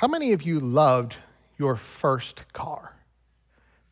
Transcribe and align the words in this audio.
How 0.00 0.08
many 0.08 0.32
of 0.32 0.40
you 0.40 0.60
loved 0.60 1.16
your 1.58 1.76
first 1.76 2.50
car? 2.54 2.96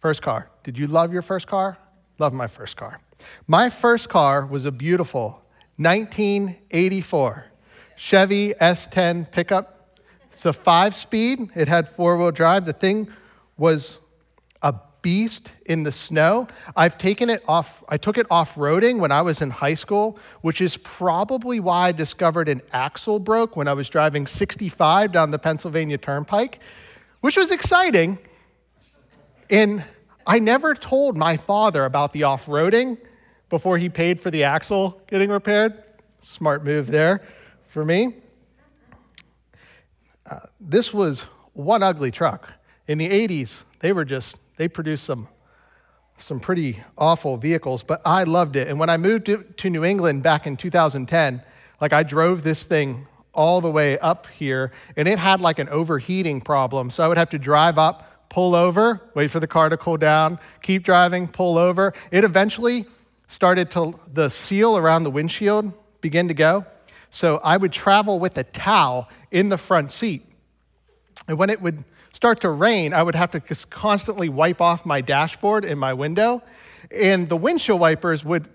First 0.00 0.22
car. 0.22 0.48
Did 0.64 0.78
you 0.78 0.86
love 0.86 1.12
your 1.12 1.20
first 1.20 1.46
car? 1.46 1.76
Love 2.18 2.32
my 2.32 2.46
first 2.46 2.78
car. 2.78 2.98
My 3.46 3.69
first 3.69 4.08
car 4.08 4.46
was 4.46 4.64
a 4.64 4.72
beautiful 4.72 5.42
1984 5.76 7.44
Chevy 7.98 8.54
S10 8.54 9.30
pickup. 9.30 9.98
It's 10.32 10.46
a 10.46 10.54
five 10.54 10.94
speed, 10.94 11.51
it 11.54 11.69
had 11.69 11.90
four 11.90 12.17
wheel 12.17 12.31
drive. 12.31 12.65
The 12.65 12.72
thing 12.72 13.09
was 13.59 13.99
beast 15.09 15.53
in 15.65 15.85
the 15.85 15.90
snow. 15.90 16.47
I've 16.77 16.98
taken 16.98 17.30
it 17.30 17.43
off, 17.48 17.83
I 17.88 17.97
took 17.97 18.19
it 18.19 18.27
off 18.30 18.57
roading 18.57 18.98
when 18.98 19.11
I 19.11 19.23
was 19.23 19.41
in 19.41 19.48
high 19.48 19.75
school, 19.75 20.19
which 20.43 20.61
is 20.61 20.77
probably 20.77 21.61
why 21.61 21.88
I 21.88 21.93
discovered 21.93 22.47
an 22.47 22.61
axle 22.75 23.19
broke 23.19 23.57
when 23.57 23.69
I 23.69 23.73
was 23.73 23.89
driving 23.89 24.27
65 24.27 25.11
down 25.11 25.30
the 25.30 25.39
Pennsylvania 25.39 25.97
Turnpike, 25.97 26.61
which 27.23 27.39
was 27.39 27.51
exciting. 27.51 28.19
And 29.49 29.83
I 30.27 30.41
never 30.41 30.75
told 30.75 31.16
my 31.16 31.38
father 31.38 31.87
about 31.87 32.13
the 32.13 32.25
off 32.25 32.45
roading 32.45 32.99
before 33.49 33.79
he 33.79 33.88
paid 33.88 34.21
for 34.21 34.30
the 34.30 34.45
axle 34.45 35.01
getting 35.07 35.30
repaired. 35.30 35.85
Smart 36.23 36.66
move 36.66 36.87
there 36.87 37.23
for 37.66 37.83
me. 37.83 38.15
Uh, 40.30 40.41
this 40.61 40.93
was 40.93 41.21
one 41.55 41.83
ugly 41.83 42.11
truck. 42.11 42.52
In 42.87 42.99
the 42.99 43.09
80s, 43.09 43.65
they 43.80 43.95
were 43.95 44.05
just, 44.05 44.37
they 44.59 44.69
produced 44.69 45.05
some, 45.05 45.29
some 46.19 46.41
pretty 46.41 46.83
awful 46.99 47.37
vehicles, 47.37 47.83
but 47.83 48.03
I 48.05 48.25
loved 48.25 48.57
it. 48.57 48.69
And 48.69 48.79
when 48.79 48.91
I 48.91 48.97
moved 48.97 49.27
to, 49.27 49.45
to 49.45 49.71
New 49.71 49.85
England 49.85 50.25
back 50.25 50.47
in 50.47 50.57
2010, 50.57 51.43
like 51.80 51.93
I 51.93 52.03
drove 52.03 52.43
this 52.43 52.65
thing 52.65 53.07
all 53.33 53.61
the 53.61 53.71
way 53.71 53.99
up 54.01 54.27
here, 54.27 54.73
and 54.97 55.07
it 55.07 55.19
had 55.19 55.41
like 55.41 55.61
an 55.61 55.69
overheating 55.69 56.41
problem. 56.41 56.91
So 56.91 57.05
I 57.05 57.09
would 57.09 57.19
have 57.19 57.30
to 57.30 57.39
drive 57.39 57.79
up, 57.79 58.29
pull 58.30 58.57
over, 58.57 59.01
wait 59.15 59.30
for 59.30 59.39
the 59.39 59.47
car 59.47 59.69
to 59.69 59.77
cool 59.77 59.97
down, 59.97 60.41
keep 60.60 60.82
driving, 60.82 61.29
pull 61.29 61.57
over. 61.57 61.95
It 62.10 62.25
eventually 62.25 62.87
started 63.29 63.71
to, 63.71 63.99
the 64.12 64.28
seal 64.28 64.77
around 64.77 65.04
the 65.04 65.10
windshield 65.10 65.72
begin 66.00 66.27
to 66.27 66.34
go. 66.34 66.66
So 67.12 67.38
I 67.44 67.56
would 67.56 67.72
travel 67.72 68.19
with 68.19 68.36
a 68.38 68.44
towel 68.44 69.08
in 69.30 69.50
the 69.50 69.56
front 69.56 69.92
seat. 69.92 70.27
And 71.28 71.38
when 71.38 71.48
it 71.48 71.62
would 71.62 71.84
start 72.12 72.40
to 72.40 72.50
rain, 72.50 72.92
I 72.92 73.02
would 73.02 73.14
have 73.14 73.30
to 73.32 73.40
just 73.40 73.70
constantly 73.70 74.28
wipe 74.28 74.60
off 74.60 74.86
my 74.86 75.00
dashboard 75.00 75.64
and 75.64 75.78
my 75.78 75.92
window. 75.92 76.42
And 76.90 77.28
the 77.28 77.36
windshield 77.36 77.80
wipers 77.80 78.24
would 78.24 78.48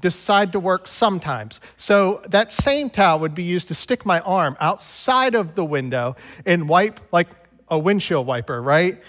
decide 0.00 0.52
to 0.52 0.60
work 0.60 0.86
sometimes. 0.86 1.60
So 1.76 2.22
that 2.28 2.52
same 2.52 2.90
towel 2.90 3.18
would 3.20 3.34
be 3.34 3.42
used 3.42 3.68
to 3.68 3.74
stick 3.74 4.06
my 4.06 4.20
arm 4.20 4.56
outside 4.60 5.34
of 5.34 5.54
the 5.54 5.64
window 5.64 6.16
and 6.46 6.68
wipe 6.68 7.00
like 7.12 7.28
a 7.68 7.78
windshield 7.78 8.26
wiper, 8.26 8.62
right? 8.62 9.00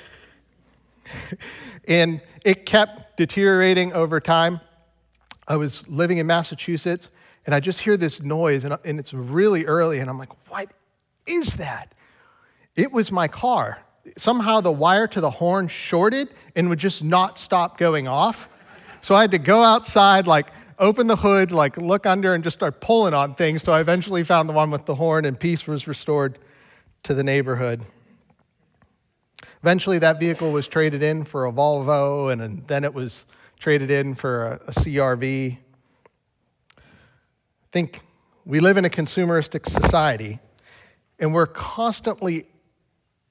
and 1.88 2.22
it 2.44 2.66
kept 2.66 3.18
deteriorating 3.18 3.94
over 3.94 4.20
time. 4.20 4.60
I 5.48 5.56
was 5.58 5.88
living 5.88 6.18
in 6.18 6.28
Massachusetts 6.28 7.10
and 7.46 7.56
I 7.56 7.60
just 7.60 7.80
hear 7.80 7.98
this 7.98 8.22
noise, 8.22 8.64
and, 8.64 8.78
and 8.86 9.00
it's 9.00 9.14
really 9.14 9.66
early, 9.66 10.00
and 10.00 10.10
I'm 10.10 10.20
like, 10.20 10.50
what 10.50 10.72
is 11.26 11.56
that? 11.56 11.94
It 12.76 12.92
was 12.92 13.12
my 13.12 13.28
car. 13.28 13.80
Somehow 14.18 14.62
the 14.62 14.72
wire 14.72 15.08
to 15.08 15.22
the 15.22 15.30
horn 15.30 15.68
shorted 15.68 16.30
and 16.56 16.70
would 16.70 16.80
just 16.80 17.04
not 17.04 17.38
stop 17.38 17.78
going 17.78 18.08
off. 18.08 18.50
So 19.02 19.16
I 19.16 19.22
had 19.22 19.32
to 19.32 19.40
go 19.40 19.64
outside, 19.64 20.28
like 20.28 20.52
open 20.80 21.08
the 21.08 21.16
hood, 21.16 21.52
like 21.52 21.78
look 21.78 22.06
under, 22.06 22.34
and 22.34 22.44
just 22.44 22.58
start 22.58 22.82
pulling 22.82 23.14
on 23.14 23.36
things. 23.36 23.64
So 23.64 23.72
I 23.72 23.82
eventually 23.82 24.24
found 24.24 24.50
the 24.50 24.54
one 24.54 24.72
with 24.72 24.86
the 24.86 24.96
horn, 24.96 25.26
and 25.26 25.40
peace 25.40 25.68
was 25.68 25.88
restored 25.88 26.40
to 27.04 27.14
the 27.14 27.24
neighborhood. 27.24 27.82
Eventually, 29.62 30.00
that 30.00 30.20
vehicle 30.20 30.52
was 30.52 30.68
traded 30.68 31.04
in 31.04 31.24
for 31.24 31.46
a 31.46 31.52
Volvo, 31.52 32.32
and 32.32 32.68
then 32.68 32.84
it 32.84 32.94
was 32.94 33.26
traded 33.60 33.92
in 33.92 34.16
for 34.16 34.48
a, 34.48 34.56
a 34.68 34.72
CRV 34.72 35.58
I 37.72 37.74
think 37.74 38.02
we 38.44 38.60
live 38.60 38.76
in 38.76 38.84
a 38.84 38.90
consumeristic 38.90 39.66
society 39.66 40.40
and 41.20 41.34
we're 41.34 41.48
constantly 41.48 42.48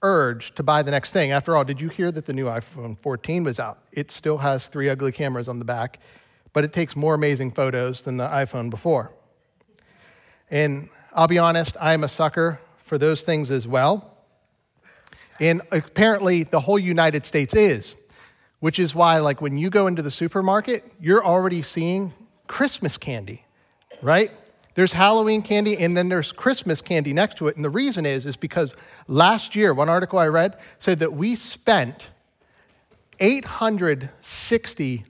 urged 0.02 0.56
to 0.56 0.62
buy 0.62 0.82
the 0.82 0.90
next 0.90 1.12
thing. 1.12 1.32
After 1.32 1.56
all, 1.56 1.64
did 1.64 1.80
you 1.80 1.88
hear 1.88 2.10
that 2.12 2.26
the 2.26 2.32
new 2.32 2.46
iPhone 2.46 2.98
14 2.98 3.44
was 3.44 3.58
out? 3.60 3.78
It 3.92 4.10
still 4.10 4.38
has 4.38 4.68
three 4.68 4.88
ugly 4.88 5.12
cameras 5.12 5.48
on 5.48 5.58
the 5.58 5.64
back, 5.64 6.00
but 6.52 6.64
it 6.64 6.72
takes 6.72 6.96
more 6.96 7.14
amazing 7.14 7.52
photos 7.52 8.02
than 8.02 8.16
the 8.16 8.26
iPhone 8.26 8.70
before. 8.70 9.12
And 10.50 10.88
I'll 11.12 11.28
be 11.28 11.38
honest, 11.38 11.76
I'm 11.80 12.04
a 12.04 12.08
sucker 12.08 12.60
for 12.84 12.98
those 12.98 13.22
things 13.22 13.50
as 13.50 13.66
well. 13.66 14.16
And 15.38 15.62
apparently, 15.70 16.42
the 16.44 16.60
whole 16.60 16.78
United 16.78 17.24
States 17.24 17.54
is, 17.54 17.94
which 18.58 18.78
is 18.78 18.94
why, 18.94 19.18
like, 19.18 19.40
when 19.40 19.56
you 19.56 19.70
go 19.70 19.86
into 19.86 20.02
the 20.02 20.10
supermarket, 20.10 20.90
you're 21.00 21.24
already 21.24 21.62
seeing 21.62 22.12
Christmas 22.46 22.98
candy 22.98 23.44
right? 24.02 24.30
There's 24.80 24.94
Halloween 24.94 25.42
candy 25.42 25.76
and 25.76 25.94
then 25.94 26.08
there's 26.08 26.32
Christmas 26.32 26.80
candy 26.80 27.12
next 27.12 27.36
to 27.36 27.48
it. 27.48 27.56
And 27.56 27.62
the 27.62 27.68
reason 27.68 28.06
is, 28.06 28.24
is 28.24 28.38
because 28.38 28.72
last 29.08 29.54
year, 29.54 29.74
one 29.74 29.90
article 29.90 30.18
I 30.18 30.28
read 30.28 30.56
said 30.78 31.00
that 31.00 31.12
we 31.12 31.34
spent 31.34 32.06
860 33.18 35.04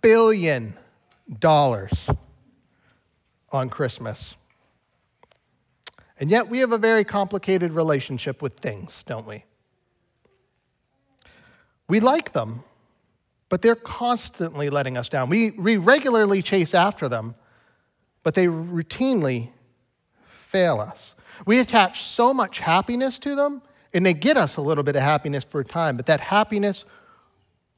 billion 0.00 0.74
dollars 1.38 1.92
on 3.52 3.70
Christmas. 3.70 4.34
And 6.18 6.28
yet 6.28 6.48
we 6.48 6.58
have 6.58 6.72
a 6.72 6.78
very 6.78 7.04
complicated 7.04 7.70
relationship 7.70 8.42
with 8.42 8.56
things, 8.56 9.04
don't 9.06 9.28
we? 9.28 9.44
We 11.86 12.00
like 12.00 12.32
them, 12.32 12.64
but 13.48 13.62
they're 13.62 13.76
constantly 13.76 14.70
letting 14.70 14.98
us 14.98 15.08
down. 15.08 15.28
We, 15.28 15.52
we 15.52 15.76
regularly 15.76 16.42
chase 16.42 16.74
after 16.74 17.08
them, 17.08 17.36
but 18.24 18.34
they 18.34 18.46
routinely 18.46 19.50
fail 20.48 20.80
us. 20.80 21.14
We 21.46 21.60
attach 21.60 22.02
so 22.02 22.34
much 22.34 22.58
happiness 22.58 23.20
to 23.20 23.36
them, 23.36 23.62
and 23.92 24.04
they 24.04 24.14
get 24.14 24.36
us 24.36 24.56
a 24.56 24.60
little 24.60 24.82
bit 24.82 24.96
of 24.96 25.02
happiness 25.02 25.44
for 25.44 25.60
a 25.60 25.64
time, 25.64 25.96
but 25.96 26.06
that 26.06 26.20
happiness 26.20 26.84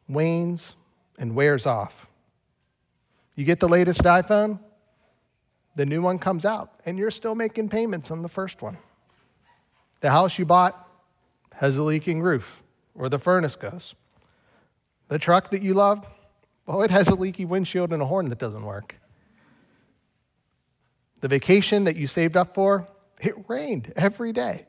wanes 0.08 0.74
and 1.18 1.34
wears 1.34 1.66
off. 1.66 2.06
You 3.34 3.44
get 3.44 3.60
the 3.60 3.68
latest 3.68 4.02
iPhone, 4.02 4.60
the 5.74 5.84
new 5.84 6.00
one 6.00 6.18
comes 6.18 6.44
out, 6.46 6.80
and 6.86 6.96
you're 6.96 7.10
still 7.10 7.34
making 7.34 7.68
payments 7.68 8.10
on 8.10 8.22
the 8.22 8.28
first 8.28 8.62
one. 8.62 8.78
The 10.00 10.10
house 10.10 10.38
you 10.38 10.46
bought 10.46 10.88
has 11.52 11.76
a 11.76 11.82
leaking 11.82 12.22
roof, 12.22 12.62
or 12.94 13.08
the 13.08 13.18
furnace 13.18 13.56
goes. 13.56 13.94
The 15.08 15.18
truck 15.18 15.50
that 15.50 15.62
you 15.62 15.74
loved, 15.74 16.06
well, 16.66 16.82
it 16.82 16.90
has 16.90 17.08
a 17.08 17.14
leaky 17.14 17.44
windshield 17.44 17.92
and 17.92 18.00
a 18.00 18.06
horn 18.06 18.28
that 18.28 18.38
doesn't 18.38 18.64
work. 18.64 18.94
The 21.20 21.28
vacation 21.28 21.84
that 21.84 21.96
you 21.96 22.06
saved 22.06 22.36
up 22.36 22.54
for, 22.54 22.88
it 23.20 23.34
rained 23.48 23.92
every 23.96 24.32
day. 24.32 24.66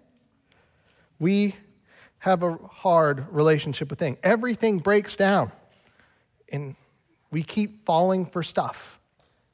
We 1.19 1.55
have 2.19 2.43
a 2.43 2.57
hard 2.57 3.25
relationship 3.31 3.89
with 3.89 3.99
things. 3.99 4.17
Everything 4.23 4.79
breaks 4.79 5.15
down, 5.15 5.51
and 6.49 6.75
we 7.31 7.43
keep 7.43 7.85
falling 7.85 8.25
for 8.25 8.43
stuff 8.43 8.99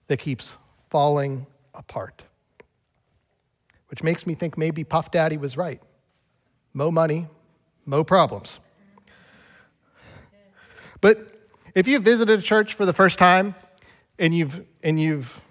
that 0.07 0.17
keeps 0.17 0.55
falling 0.89 1.47
apart. 1.73 2.23
Which 3.87 4.03
makes 4.03 4.25
me 4.25 4.35
think 4.35 4.57
maybe 4.57 4.83
Puff 4.83 5.11
Daddy 5.11 5.37
was 5.37 5.57
right. 5.57 5.81
Mo 6.73 6.91
money, 6.91 7.27
mo 7.85 8.03
problems. 8.03 8.59
But 11.01 11.33
if 11.75 11.87
you've 11.87 12.03
visited 12.03 12.39
a 12.39 12.41
church 12.41 12.75
for 12.75 12.85
the 12.85 12.93
first 12.93 13.19
time 13.19 13.55
and 14.17 14.33
you've, 14.33 14.63
and 14.81 14.99
you've 14.99 15.41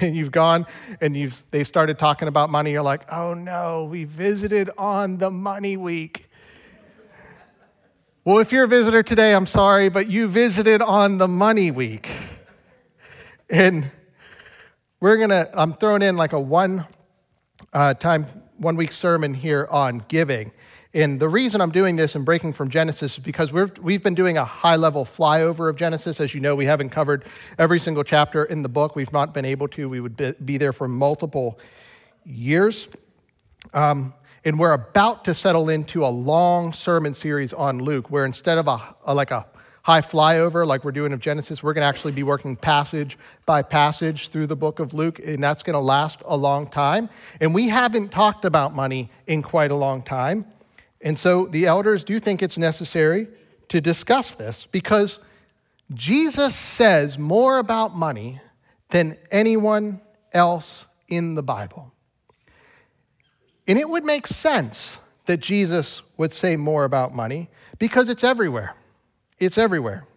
and 0.00 0.16
you've 0.16 0.32
gone 0.32 0.66
and 1.00 1.16
you've, 1.16 1.44
they've 1.50 1.66
started 1.66 1.98
talking 1.98 2.28
about 2.28 2.50
money, 2.50 2.72
you're 2.72 2.82
like, 2.82 3.10
oh 3.12 3.34
no, 3.34 3.84
we 3.84 4.04
visited 4.04 4.70
on 4.78 5.18
the 5.18 5.30
money 5.30 5.76
week. 5.76 6.28
Well, 8.24 8.38
if 8.38 8.50
you're 8.50 8.64
a 8.64 8.68
visitor 8.68 9.02
today, 9.02 9.34
I'm 9.34 9.46
sorry, 9.46 9.88
but 9.88 10.10
you 10.10 10.26
visited 10.26 10.82
on 10.82 11.18
the 11.18 11.28
money 11.28 11.70
week. 11.70 12.08
And 13.48 13.90
we're 14.98 15.16
gonna, 15.16 15.48
I'm 15.54 15.72
throwing 15.72 16.02
in 16.02 16.16
like 16.16 16.32
a 16.32 16.40
one 16.40 16.86
uh, 17.72 17.94
time, 17.94 18.26
one 18.56 18.76
week 18.76 18.92
sermon 18.92 19.34
here 19.34 19.68
on 19.70 20.04
giving. 20.08 20.50
And 20.94 21.20
the 21.20 21.28
reason 21.28 21.60
I'm 21.60 21.70
doing 21.70 21.96
this 21.96 22.14
and 22.14 22.24
breaking 22.24 22.54
from 22.54 22.70
Genesis 22.70 23.18
is 23.18 23.24
because 23.24 23.52
we 23.52 23.92
have 23.92 24.02
been 24.02 24.14
doing 24.14 24.38
a 24.38 24.44
high 24.44 24.76
level 24.76 25.04
flyover 25.04 25.68
of 25.68 25.76
Genesis. 25.76 26.20
As 26.20 26.34
you 26.34 26.40
know, 26.40 26.54
we 26.54 26.64
haven't 26.64 26.90
covered 26.90 27.24
every 27.58 27.78
single 27.78 28.04
chapter 28.04 28.44
in 28.44 28.62
the 28.62 28.68
book. 28.68 28.96
We've 28.96 29.12
not 29.12 29.34
been 29.34 29.44
able 29.44 29.68
to. 29.68 29.88
We 29.88 30.00
would 30.00 30.36
be 30.44 30.56
there 30.58 30.72
for 30.72 30.88
multiple 30.88 31.58
years. 32.24 32.88
Um, 33.74 34.14
and 34.44 34.58
we're 34.58 34.72
about 34.72 35.24
to 35.24 35.34
settle 35.34 35.68
into 35.68 36.04
a 36.04 36.08
long 36.08 36.72
sermon 36.72 37.14
series 37.14 37.52
on 37.52 37.80
Luke, 37.80 38.10
where 38.10 38.24
instead 38.24 38.58
of 38.58 38.68
a, 38.68 38.94
a 39.04 39.14
like 39.14 39.32
a 39.32 39.44
high 39.86 40.00
flyover 40.00 40.66
like 40.66 40.82
we're 40.82 40.90
doing 40.90 41.12
of 41.12 41.20
Genesis. 41.20 41.62
We're 41.62 41.72
going 41.72 41.82
to 41.82 41.86
actually 41.86 42.10
be 42.10 42.24
working 42.24 42.56
passage 42.56 43.16
by 43.44 43.62
passage 43.62 44.30
through 44.30 44.48
the 44.48 44.56
book 44.56 44.80
of 44.80 44.92
Luke, 44.92 45.20
and 45.20 45.40
that's 45.40 45.62
going 45.62 45.74
to 45.74 45.80
last 45.80 46.18
a 46.24 46.36
long 46.36 46.68
time. 46.68 47.08
And 47.40 47.54
we 47.54 47.68
haven't 47.68 48.10
talked 48.10 48.44
about 48.44 48.74
money 48.74 49.12
in 49.28 49.42
quite 49.42 49.70
a 49.70 49.76
long 49.76 50.02
time. 50.02 50.44
And 51.06 51.16
so 51.16 51.46
the 51.46 51.66
elders 51.66 52.02
do 52.02 52.18
think 52.18 52.42
it's 52.42 52.58
necessary 52.58 53.28
to 53.68 53.80
discuss 53.80 54.34
this 54.34 54.66
because 54.72 55.20
Jesus 55.94 56.52
says 56.52 57.16
more 57.16 57.58
about 57.58 57.94
money 57.94 58.40
than 58.90 59.16
anyone 59.30 60.00
else 60.32 60.84
in 61.06 61.36
the 61.36 61.44
Bible. 61.44 61.92
And 63.68 63.78
it 63.78 63.88
would 63.88 64.04
make 64.04 64.26
sense 64.26 64.98
that 65.26 65.38
Jesus 65.38 66.02
would 66.16 66.34
say 66.34 66.56
more 66.56 66.82
about 66.82 67.14
money 67.14 67.50
because 67.78 68.08
it's 68.08 68.24
everywhere. 68.24 68.74
It's 69.38 69.58
everywhere. 69.58 70.08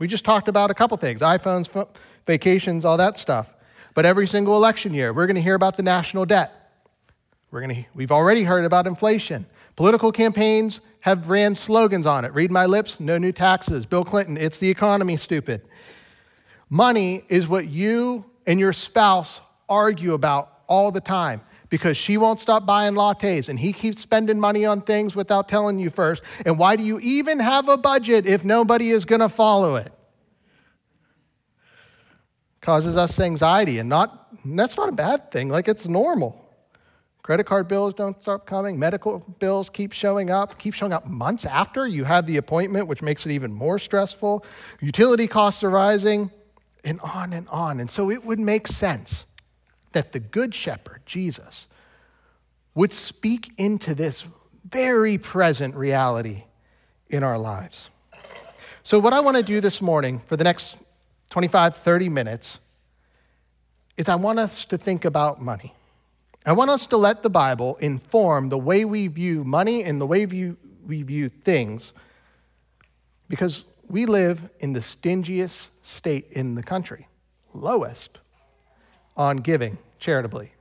We 0.00 0.08
just 0.08 0.24
talked 0.24 0.48
about 0.48 0.72
a 0.72 0.74
couple 0.74 0.96
things 0.96 1.20
iPhones, 1.20 1.86
vacations, 2.26 2.84
all 2.84 2.96
that 2.96 3.16
stuff. 3.16 3.46
But 3.94 4.06
every 4.06 4.26
single 4.26 4.56
election 4.56 4.92
year, 4.92 5.12
we're 5.12 5.28
going 5.28 5.36
to 5.36 5.40
hear 5.40 5.54
about 5.54 5.76
the 5.76 5.84
national 5.84 6.24
debt. 6.24 6.72
We're 7.52 7.60
going 7.60 7.84
to, 7.84 7.84
we've 7.94 8.10
already 8.10 8.42
heard 8.42 8.64
about 8.64 8.88
inflation. 8.88 9.46
Political 9.76 10.12
campaigns 10.12 10.80
have 11.00 11.28
ran 11.28 11.54
slogans 11.54 12.06
on 12.06 12.24
it 12.24 12.32
read 12.32 12.50
my 12.50 12.66
lips, 12.66 13.00
no 13.00 13.18
new 13.18 13.32
taxes. 13.32 13.86
Bill 13.86 14.04
Clinton, 14.04 14.36
it's 14.36 14.58
the 14.58 14.70
economy, 14.70 15.16
stupid. 15.16 15.62
Money 16.70 17.24
is 17.28 17.48
what 17.48 17.68
you 17.68 18.24
and 18.46 18.58
your 18.58 18.72
spouse 18.72 19.40
argue 19.68 20.14
about 20.14 20.60
all 20.68 20.90
the 20.90 21.00
time 21.00 21.42
because 21.68 21.96
she 21.96 22.16
won't 22.16 22.40
stop 22.40 22.66
buying 22.66 22.94
lattes 22.94 23.48
and 23.48 23.58
he 23.58 23.72
keeps 23.72 24.00
spending 24.00 24.38
money 24.38 24.64
on 24.64 24.80
things 24.80 25.16
without 25.16 25.48
telling 25.48 25.78
you 25.78 25.90
first. 25.90 26.22
And 26.44 26.58
why 26.58 26.76
do 26.76 26.82
you 26.82 27.00
even 27.00 27.40
have 27.40 27.68
a 27.68 27.76
budget 27.76 28.26
if 28.26 28.44
nobody 28.44 28.90
is 28.90 29.04
going 29.04 29.20
to 29.20 29.28
follow 29.28 29.76
it? 29.76 29.92
Causes 32.60 32.96
us 32.96 33.18
anxiety 33.18 33.78
and 33.78 33.88
not 33.88 34.22
and 34.44 34.58
that's 34.58 34.76
not 34.76 34.88
a 34.88 34.92
bad 34.92 35.30
thing. 35.30 35.48
Like 35.48 35.68
it's 35.68 35.86
normal. 35.86 36.41
Credit 37.22 37.44
card 37.44 37.68
bills 37.68 37.94
don't 37.94 38.20
stop 38.20 38.46
coming. 38.46 38.78
Medical 38.78 39.20
bills 39.38 39.70
keep 39.70 39.92
showing 39.92 40.30
up, 40.30 40.58
keep 40.58 40.74
showing 40.74 40.92
up 40.92 41.06
months 41.06 41.44
after 41.44 41.86
you 41.86 42.02
have 42.02 42.26
the 42.26 42.36
appointment, 42.36 42.88
which 42.88 43.00
makes 43.00 43.24
it 43.24 43.30
even 43.30 43.52
more 43.52 43.78
stressful. 43.78 44.44
Utility 44.80 45.28
costs 45.28 45.62
are 45.62 45.70
rising, 45.70 46.32
and 46.84 47.00
on 47.00 47.32
and 47.32 47.48
on. 47.48 47.78
And 47.80 47.90
so 47.90 48.10
it 48.10 48.24
would 48.24 48.40
make 48.40 48.66
sense 48.66 49.24
that 49.92 50.12
the 50.12 50.18
Good 50.18 50.54
Shepherd, 50.54 51.02
Jesus, 51.06 51.68
would 52.74 52.92
speak 52.92 53.52
into 53.56 53.94
this 53.94 54.24
very 54.68 55.18
present 55.18 55.74
reality 55.74 56.44
in 57.08 57.22
our 57.22 57.38
lives. 57.38 57.90
So, 58.84 58.98
what 58.98 59.12
I 59.12 59.20
want 59.20 59.36
to 59.36 59.42
do 59.42 59.60
this 59.60 59.80
morning 59.80 60.18
for 60.18 60.36
the 60.36 60.44
next 60.44 60.78
25, 61.30 61.76
30 61.76 62.08
minutes 62.08 62.58
is 63.96 64.08
I 64.08 64.16
want 64.16 64.38
us 64.38 64.64
to 64.66 64.78
think 64.78 65.04
about 65.04 65.40
money. 65.40 65.74
I 66.44 66.52
want 66.52 66.70
us 66.70 66.86
to 66.88 66.96
let 66.96 67.22
the 67.22 67.30
Bible 67.30 67.76
inform 67.76 68.48
the 68.48 68.58
way 68.58 68.84
we 68.84 69.06
view 69.06 69.44
money 69.44 69.84
and 69.84 70.00
the 70.00 70.06
way 70.06 70.26
we 70.26 71.02
view 71.02 71.28
things 71.28 71.92
because 73.28 73.64
we 73.88 74.06
live 74.06 74.48
in 74.58 74.72
the 74.72 74.80
stingiest 74.80 75.68
state 75.82 76.26
in 76.32 76.54
the 76.54 76.62
country, 76.62 77.08
lowest 77.52 78.18
on 79.16 79.36
giving 79.36 79.78
charitably. 80.00 80.52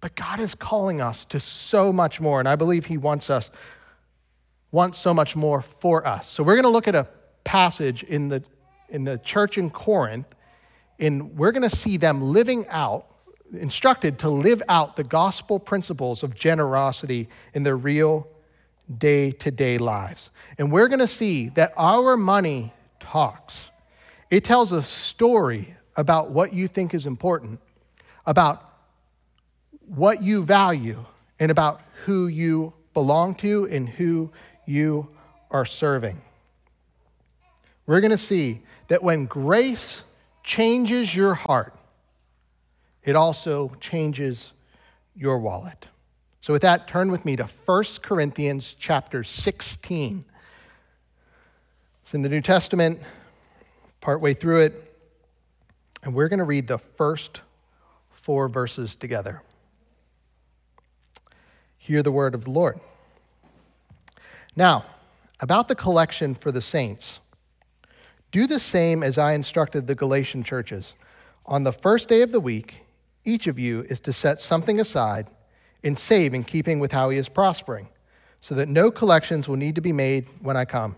But 0.00 0.16
God 0.16 0.40
is 0.40 0.54
calling 0.54 1.00
us 1.00 1.24
to 1.26 1.40
so 1.40 1.92
much 1.92 2.20
more, 2.20 2.40
and 2.40 2.48
I 2.48 2.56
believe 2.56 2.86
He 2.86 2.98
wants 2.98 3.30
us, 3.30 3.50
wants 4.72 4.98
so 4.98 5.14
much 5.14 5.36
more 5.36 5.62
for 5.62 6.06
us. 6.06 6.28
So 6.28 6.42
we're 6.42 6.56
going 6.56 6.64
to 6.64 6.68
look 6.70 6.88
at 6.88 6.94
a 6.94 7.06
passage 7.44 8.02
in 8.02 8.28
the, 8.28 8.42
in 8.88 9.04
the 9.04 9.18
church 9.18 9.56
in 9.56 9.70
Corinth, 9.70 10.26
and 10.98 11.38
we're 11.38 11.52
going 11.52 11.68
to 11.68 11.74
see 11.74 11.96
them 11.96 12.20
living 12.20 12.66
out, 12.68 13.06
instructed 13.52 14.18
to 14.20 14.28
live 14.28 14.62
out 14.68 14.96
the 14.96 15.04
gospel 15.04 15.58
principles 15.58 16.22
of 16.22 16.34
generosity 16.34 17.28
in 17.52 17.62
their 17.62 17.76
real 17.76 18.26
day 18.98 19.30
to 19.32 19.50
day 19.50 19.78
lives. 19.78 20.30
And 20.58 20.70
we're 20.72 20.88
going 20.88 21.00
to 21.00 21.06
see 21.06 21.50
that 21.50 21.72
our 21.76 22.16
money 22.16 22.72
talks. 23.00 23.70
It 24.30 24.44
tells 24.44 24.72
a 24.72 24.82
story 24.82 25.74
about 25.96 26.30
what 26.30 26.52
you 26.52 26.68
think 26.68 26.94
is 26.94 27.06
important, 27.06 27.60
about 28.26 28.72
what 29.86 30.22
you 30.22 30.42
value, 30.42 31.04
and 31.38 31.50
about 31.50 31.80
who 32.04 32.26
you 32.26 32.72
belong 32.94 33.34
to 33.34 33.66
and 33.66 33.88
who 33.88 34.30
you 34.66 35.08
are 35.50 35.66
serving. 35.66 36.20
We're 37.86 38.00
going 38.00 38.10
to 38.10 38.18
see 38.18 38.62
that 38.88 39.02
when 39.02 39.26
grace 39.26 40.02
changes 40.42 41.14
your 41.14 41.34
heart, 41.34 41.74
it 43.04 43.16
also 43.16 43.70
changes 43.80 44.52
your 45.14 45.38
wallet. 45.38 45.86
So 46.40 46.52
with 46.52 46.62
that, 46.62 46.88
turn 46.88 47.10
with 47.10 47.24
me 47.24 47.36
to 47.36 47.48
1 47.66 47.84
Corinthians 48.02 48.76
chapter 48.78 49.24
16. 49.24 50.24
It's 52.02 52.14
in 52.14 52.22
the 52.22 52.28
New 52.28 52.42
Testament, 52.42 53.00
partway 54.00 54.34
through 54.34 54.60
it. 54.60 54.96
And 56.02 56.14
we're 56.14 56.28
going 56.28 56.38
to 56.38 56.44
read 56.44 56.66
the 56.66 56.78
first 56.78 57.40
four 58.10 58.48
verses 58.48 58.94
together. 58.94 59.42
Hear 61.78 62.02
the 62.02 62.12
word 62.12 62.34
of 62.34 62.44
the 62.44 62.50
Lord. 62.50 62.78
Now, 64.56 64.84
about 65.40 65.68
the 65.68 65.74
collection 65.74 66.34
for 66.34 66.52
the 66.52 66.62
saints, 66.62 67.20
do 68.32 68.46
the 68.46 68.60
same 68.60 69.02
as 69.02 69.16
I 69.16 69.32
instructed 69.32 69.86
the 69.86 69.94
Galatian 69.94 70.44
churches. 70.44 70.94
On 71.46 71.64
the 71.64 71.72
first 71.72 72.08
day 72.08 72.22
of 72.22 72.32
the 72.32 72.40
week, 72.40 72.83
each 73.24 73.46
of 73.46 73.58
you 73.58 73.82
is 73.88 74.00
to 74.00 74.12
set 74.12 74.40
something 74.40 74.80
aside 74.80 75.28
and 75.82 75.98
save 75.98 76.34
in 76.34 76.44
keeping 76.44 76.80
with 76.80 76.92
how 76.92 77.10
he 77.10 77.18
is 77.18 77.28
prospering, 77.28 77.88
so 78.40 78.54
that 78.54 78.68
no 78.68 78.90
collections 78.90 79.48
will 79.48 79.56
need 79.56 79.74
to 79.74 79.80
be 79.80 79.92
made 79.92 80.26
when 80.40 80.56
I 80.56 80.64
come. 80.64 80.96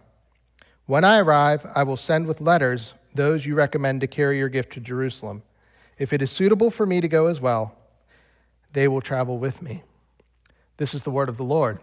When 0.87 1.05
I 1.05 1.19
arrive, 1.19 1.67
I 1.75 1.83
will 1.83 1.97
send 1.97 2.27
with 2.27 2.41
letters 2.41 2.95
those 3.15 3.45
you 3.45 3.55
recommend 3.55 4.01
to 4.03 4.07
carry 4.07 4.39
your 4.39 4.49
gift 4.49 4.73
to 4.75 4.81
Jerusalem. 4.81 5.43
If 5.99 6.13
it 6.13 6.23
is 6.23 6.31
suitable 6.31 6.71
for 6.71 6.87
me 6.87 7.01
to 7.01 7.09
go 7.09 7.27
as 7.27 7.41
well, 7.41 7.77
they 8.73 8.87
will 8.87 9.01
travel 9.01 9.39
with 9.39 9.63
me. 9.63 9.83
This 10.77 10.95
is 10.95 11.03
the 11.03 11.11
word 11.11 11.29
of 11.29 11.37
the 11.37 11.45
Lord. 11.45 11.79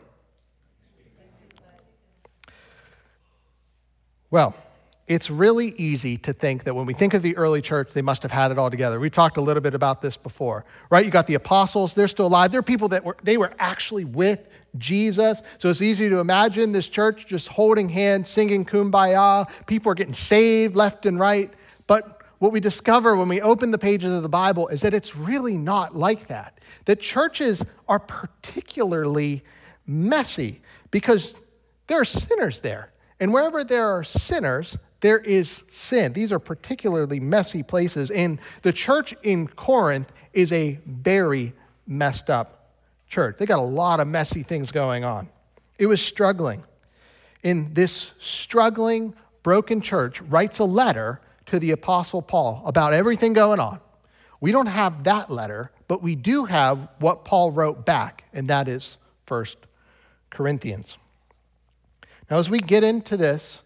Well, 4.30 4.56
it's 5.07 5.29
really 5.29 5.73
easy 5.77 6.17
to 6.19 6.31
think 6.31 6.63
that 6.63 6.73
when 6.73 6.85
we 6.85 6.94
think 6.94 7.13
of 7.13 7.21
the 7.21 7.35
early 7.35 7.61
church, 7.61 7.91
they 7.91 8.01
must 8.01 8.21
have 8.23 8.31
had 8.31 8.51
it 8.51 8.57
all 8.57 8.69
together. 8.69 9.00
We 9.00 9.09
talked 9.09 9.38
a 9.38 9.41
little 9.41 9.61
bit 9.61 9.73
about 9.73 10.01
this 10.01 10.15
before, 10.15 10.63
right? 10.89 11.03
You 11.03 11.11
got 11.11 11.27
the 11.27 11.33
apostles, 11.33 11.94
they're 11.94 12.07
still 12.07 12.27
alive. 12.27 12.51
They're 12.51 12.63
people 12.63 12.88
that 12.89 13.03
were, 13.03 13.17
they 13.21 13.38
were 13.38 13.51
actually 13.59 14.05
with 14.05 14.47
Jesus. 14.77 15.41
So 15.57 15.69
it's 15.69 15.81
easy 15.81 16.09
to 16.09 16.19
imagine 16.19 16.72
this 16.72 16.88
church 16.88 17.27
just 17.27 17.50
holding 17.50 17.89
hands, 17.89 18.29
singing 18.29 18.65
kumbaya. 18.65 19.50
People 19.67 19.91
are 19.91 19.95
getting 19.95 20.13
saved 20.13 20.75
left 20.75 21.05
and 21.05 21.19
right. 21.19 21.53
But 21.86 22.22
what 22.39 22.51
we 22.51 22.60
discover 22.60 23.15
when 23.15 23.27
we 23.27 23.41
open 23.41 23.72
the 23.72 23.77
pages 23.77 24.13
of 24.13 24.24
the 24.24 24.29
Bible 24.29 24.69
is 24.69 24.81
that 24.81 24.93
it's 24.93 25.15
really 25.15 25.57
not 25.57 25.95
like 25.95 26.27
that. 26.27 26.60
That 26.86 27.00
churches 27.00 27.63
are 27.88 28.00
particularly 28.00 29.43
messy 29.86 30.62
because 30.91 31.36
there 31.88 32.00
are 32.00 32.05
sinners 32.05 32.62
there. 32.62 32.91
And 33.19 33.31
wherever 33.33 33.63
there 33.63 33.88
are 33.95 34.03
sinners, 34.03 34.77
there 35.03 35.19
is 35.19 35.65
sin. 35.69 36.13
These 36.13 36.31
are 36.31 36.39
particularly 36.39 37.19
messy 37.19 37.62
places. 37.62 38.10
And 38.10 38.39
the 38.62 38.72
church 38.72 39.13
in 39.22 39.50
Corinth 39.50 40.10
is 40.31 40.50
a 40.53 40.79
very 40.86 41.51
messed 41.86 42.29
up 42.29 42.69
church. 43.10 43.36
They 43.38 43.45
got 43.45 43.60
a 43.60 43.62
lot 43.62 44.00
of 44.00 44.07
messy 44.07 44.43
things 44.43 44.72
going 44.72 45.03
on. 45.03 45.27
It 45.77 45.88
was 45.88 46.01
struggling. 46.01 46.63
And 47.43 47.75
this 47.75 48.12
struggling, 48.17 49.13
broken 49.43 49.81
church 49.81 50.22
writes 50.22 50.60
a 50.60 50.63
letter 50.63 51.19
to 51.48 51.60
the 51.60 51.72
Apostle 51.72 52.22
Paul 52.22 52.63
about 52.65 52.93
everything 52.93 53.33
going 53.33 53.60
on. 53.60 53.81
We 54.39 54.53
don't 54.53 54.67
have 54.67 55.03
that 55.03 55.29
letter, 55.29 55.69
but 55.89 56.01
we 56.01 56.15
do 56.15 56.45
have 56.45 56.88
what 57.00 57.25
Paul 57.25 57.51
wrote 57.51 57.86
back, 57.86 58.24
and 58.31 58.50
that 58.50 58.69
is 58.69 58.98
First 59.25 59.57
Corinthians. 60.29 60.98
Now, 62.31 62.38
as 62.38 62.50
we 62.50 62.60
get 62.60 62.86
into 62.86 63.17
this 63.17 63.62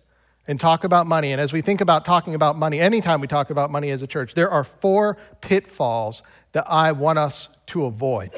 and 0.47 0.59
talk 0.59 0.83
about 0.83 1.07
money, 1.07 1.31
and 1.33 1.41
as 1.41 1.51
we 1.51 1.61
think 1.61 1.81
about 1.81 2.05
talking 2.05 2.33
about 2.33 2.57
money, 2.57 2.79
anytime 2.79 3.19
we 3.19 3.27
talk 3.27 3.49
about 3.49 3.69
money 3.69 3.89
as 3.89 4.01
a 4.01 4.07
church, 4.07 4.33
there 4.33 4.49
are 4.49 4.63
four 4.63 5.17
pitfalls 5.41 6.23
that 6.53 6.65
I 6.69 6.93
want 6.93 7.19
us 7.19 7.49
to 7.67 7.85
avoid. 7.85 8.31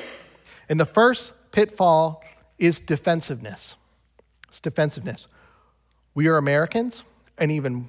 And 0.68 0.80
the 0.80 0.86
first 0.86 1.34
pitfall 1.52 2.24
is 2.58 2.80
defensiveness. 2.80 3.76
It's 4.50 4.60
defensiveness. 4.60 5.28
We 6.16 6.28
are 6.28 6.38
Americans, 6.38 7.04
and 7.38 7.52
even 7.52 7.88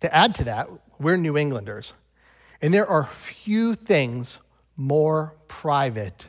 to 0.00 0.14
add 0.14 0.34
to 0.36 0.44
that, 0.44 0.68
we're 0.98 1.16
New 1.16 1.36
Englanders. 1.36 1.92
And 2.62 2.72
there 2.72 2.86
are 2.86 3.06
few 3.06 3.74
things 3.74 4.38
more 4.76 5.34
private 5.48 6.26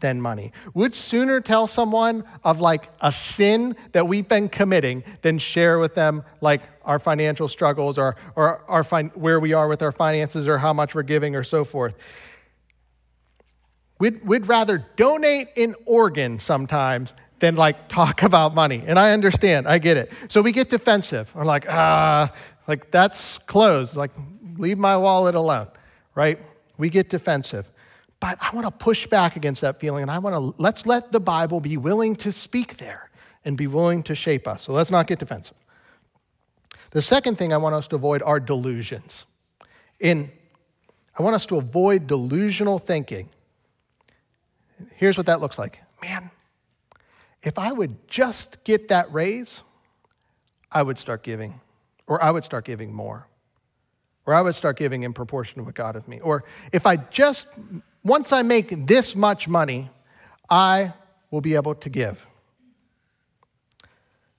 than 0.00 0.20
money. 0.20 0.52
Would 0.74 0.94
sooner 0.94 1.40
tell 1.40 1.66
someone 1.66 2.24
of 2.44 2.60
like 2.60 2.90
a 3.00 3.10
sin 3.10 3.76
that 3.92 4.06
we've 4.06 4.28
been 4.28 4.48
committing 4.48 5.04
than 5.22 5.38
share 5.38 5.78
with 5.78 5.94
them 5.94 6.22
like 6.40 6.62
our 6.84 6.98
financial 6.98 7.48
struggles 7.48 7.98
or, 7.98 8.16
or 8.34 8.62
our 8.68 8.84
fin- 8.84 9.10
where 9.14 9.40
we 9.40 9.52
are 9.52 9.68
with 9.68 9.82
our 9.82 9.92
finances 9.92 10.46
or 10.46 10.58
how 10.58 10.72
much 10.72 10.94
we're 10.94 11.02
giving 11.02 11.34
or 11.34 11.42
so 11.42 11.64
forth. 11.64 11.94
We'd, 13.98 14.24
we'd 14.26 14.46
rather 14.46 14.84
donate 14.96 15.48
an 15.56 15.74
organ 15.86 16.38
sometimes 16.38 17.14
than 17.38 17.56
like 17.56 17.88
talk 17.88 18.22
about 18.22 18.54
money. 18.54 18.82
And 18.86 18.98
I 18.98 19.12
understand, 19.12 19.66
I 19.66 19.78
get 19.78 19.96
it. 19.96 20.12
So 20.28 20.42
we 20.42 20.52
get 20.52 20.68
defensive. 20.68 21.32
I'm 21.34 21.46
like, 21.46 21.66
ah, 21.68 22.32
like 22.68 22.90
that's 22.90 23.38
closed. 23.38 23.96
Like, 23.96 24.10
leave 24.58 24.78
my 24.78 24.96
wallet 24.96 25.34
alone, 25.34 25.68
right? 26.14 26.38
We 26.78 26.90
get 26.90 27.08
defensive. 27.08 27.70
But 28.18 28.38
I 28.40 28.50
want 28.54 28.66
to 28.66 28.70
push 28.70 29.06
back 29.06 29.36
against 29.36 29.60
that 29.60 29.78
feeling, 29.78 30.02
and 30.02 30.10
I 30.10 30.18
want 30.18 30.34
to 30.34 30.62
let's 30.62 30.86
let 30.86 31.12
the 31.12 31.20
Bible 31.20 31.60
be 31.60 31.76
willing 31.76 32.16
to 32.16 32.32
speak 32.32 32.78
there 32.78 33.10
and 33.44 33.56
be 33.56 33.66
willing 33.66 34.02
to 34.04 34.14
shape 34.14 34.48
us. 34.48 34.62
So 34.62 34.72
let's 34.72 34.90
not 34.90 35.06
get 35.06 35.18
defensive. 35.18 35.56
The 36.90 37.02
second 37.02 37.36
thing 37.36 37.52
I 37.52 37.58
want 37.58 37.74
us 37.74 37.86
to 37.88 37.96
avoid 37.96 38.22
are 38.22 38.40
delusions. 38.40 39.24
In 40.00 40.30
I 41.18 41.22
want 41.22 41.34
us 41.34 41.46
to 41.46 41.56
avoid 41.56 42.06
delusional 42.06 42.78
thinking. 42.78 43.28
Here's 44.94 45.16
what 45.16 45.26
that 45.26 45.40
looks 45.40 45.58
like. 45.58 45.80
Man, 46.02 46.30
if 47.42 47.58
I 47.58 47.72
would 47.72 48.08
just 48.08 48.62
get 48.64 48.88
that 48.88 49.12
raise, 49.12 49.62
I 50.70 50.82
would 50.82 50.98
start 50.98 51.22
giving, 51.22 51.60
or 52.06 52.22
I 52.22 52.30
would 52.30 52.44
start 52.44 52.64
giving 52.66 52.92
more, 52.92 53.26
or 54.26 54.34
I 54.34 54.42
would 54.42 54.54
start 54.54 54.76
giving 54.76 55.04
in 55.04 55.14
proportion 55.14 55.56
to 55.56 55.62
what 55.64 55.74
God 55.74 55.94
has 55.94 56.06
me. 56.06 56.20
Or 56.20 56.44
if 56.72 56.86
I 56.86 56.96
just, 56.96 57.46
once 58.06 58.30
I 58.30 58.42
make 58.42 58.86
this 58.86 59.16
much 59.16 59.48
money, 59.48 59.90
I 60.48 60.92
will 61.32 61.40
be 61.40 61.56
able 61.56 61.74
to 61.74 61.90
give. 61.90 62.24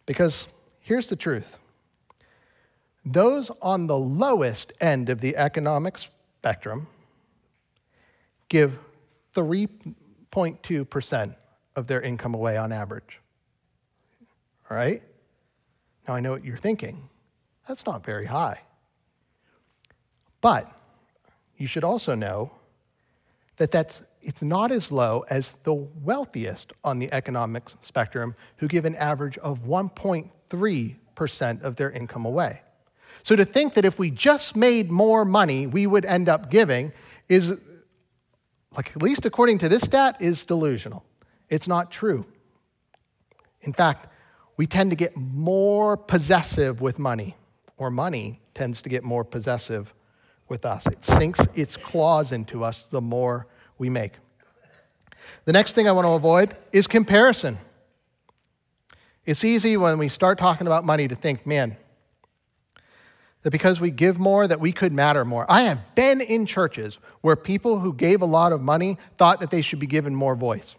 Because 0.06 0.48
here's 0.80 1.10
the 1.10 1.18
truth 1.18 1.58
those 3.04 3.52
on 3.62 3.88
the 3.88 3.98
lowest 3.98 4.72
end 4.80 5.10
of 5.10 5.20
the 5.22 5.36
economic 5.36 5.98
spectrum 5.98 6.88
give 8.50 8.80
3.2% 9.36 11.36
of 11.76 11.88
their 11.88 12.02
income 12.02 12.34
away 12.34 12.58
on 12.58 12.72
average. 12.72 13.20
All 14.70 14.78
right? 14.78 15.04
Now 16.08 16.16
I 16.16 16.22
know 16.22 16.32
what 16.32 16.46
you're 16.46 16.58
thinking. 16.58 17.10
That's 17.68 17.86
not 17.86 18.06
very 18.06 18.26
high. 18.26 18.62
But 20.40 20.72
you 21.58 21.68
should 21.68 21.84
also 21.84 22.16
know 22.16 22.52
that 23.58 23.72
that's, 23.72 24.02
it's 24.22 24.42
not 24.42 24.72
as 24.72 24.92
low 24.92 25.26
as 25.30 25.56
the 25.64 25.74
wealthiest 25.74 26.74
on 26.84 27.00
the 27.00 27.12
economic 27.12 27.70
spectrum 27.82 28.36
who 28.58 28.68
give 28.68 28.86
an 28.86 28.96
average 28.96 29.38
of 29.40 29.66
1.3% 29.66 31.62
of 31.62 31.76
their 31.76 31.92
income 31.92 32.26
away. 32.26 32.62
So 33.24 33.36
to 33.36 33.46
think 33.46 33.74
that 33.74 33.84
if 33.84 34.00
we 34.00 34.10
just 34.10 34.56
made 34.56 34.90
more 34.90 35.26
money, 35.26 35.68
we 35.68 35.86
would 35.86 36.06
end 36.06 36.30
up 36.30 36.50
giving 36.50 36.94
is, 37.28 37.52
like 38.76 38.92
at 38.96 39.02
least 39.02 39.26
according 39.26 39.58
to 39.60 39.70
this 39.70 39.82
stat, 39.82 40.16
is 40.22 40.46
delusional. 40.46 41.04
It's 41.50 41.68
not 41.68 41.92
true. 41.92 42.26
In 43.62 43.74
fact, 43.74 44.08
we 44.56 44.66
tend 44.66 44.92
to 44.92 44.96
get 44.96 45.18
more 45.18 45.98
possessive 45.98 46.80
with 46.80 47.00
money, 47.00 47.36
or 47.78 47.92
money 47.92 48.40
tends 48.54 48.82
to 48.84 48.90
get 48.90 49.04
more 49.04 49.24
possessive 49.24 49.94
with 50.50 50.66
us. 50.66 50.86
It 50.88 51.04
sinks 51.04 51.39
its 51.56 51.77
claws 51.77 52.32
into 52.32 52.63
us 52.63 52.86
the 52.86 53.01
more 53.01 53.48
we 53.77 53.89
make. 53.89 54.13
The 55.46 55.54
next 55.54 55.74
thing 55.74 55.88
I 55.88 55.92
want 55.92 56.06
to 56.06 56.12
avoid 56.12 56.56
is 56.72 56.88
comparison. 56.88 57.58
It's 59.25 59.44
easy 59.44 59.75
when 59.75 59.98
we 59.98 60.10
start 60.10 60.38
talking 60.38 60.68
about 60.68 60.86
money 60.86 61.08
to 61.08 61.16
think, 61.16 61.46
man, 61.46 61.75
that 63.44 63.51
because 63.51 63.80
we 63.80 63.92
give 63.92 64.20
more 64.20 64.48
that 64.48 64.60
we 64.60 64.72
could 64.72 64.94
matter 64.94 65.25
more. 65.25 65.46
I 65.50 65.63
have 65.63 65.96
been 65.96 66.22
in 66.22 66.46
churches 66.46 66.98
where 67.22 67.36
people 67.36 67.80
who 67.80 67.94
gave 67.94 68.22
a 68.22 68.25
lot 68.25 68.51
of 68.51 68.62
money 68.62 68.98
thought 69.18 69.39
that 69.42 69.51
they 69.51 69.62
should 69.62 69.80
be 69.80 69.88
given 69.88 70.16
more 70.16 70.36
voice. 70.36 70.75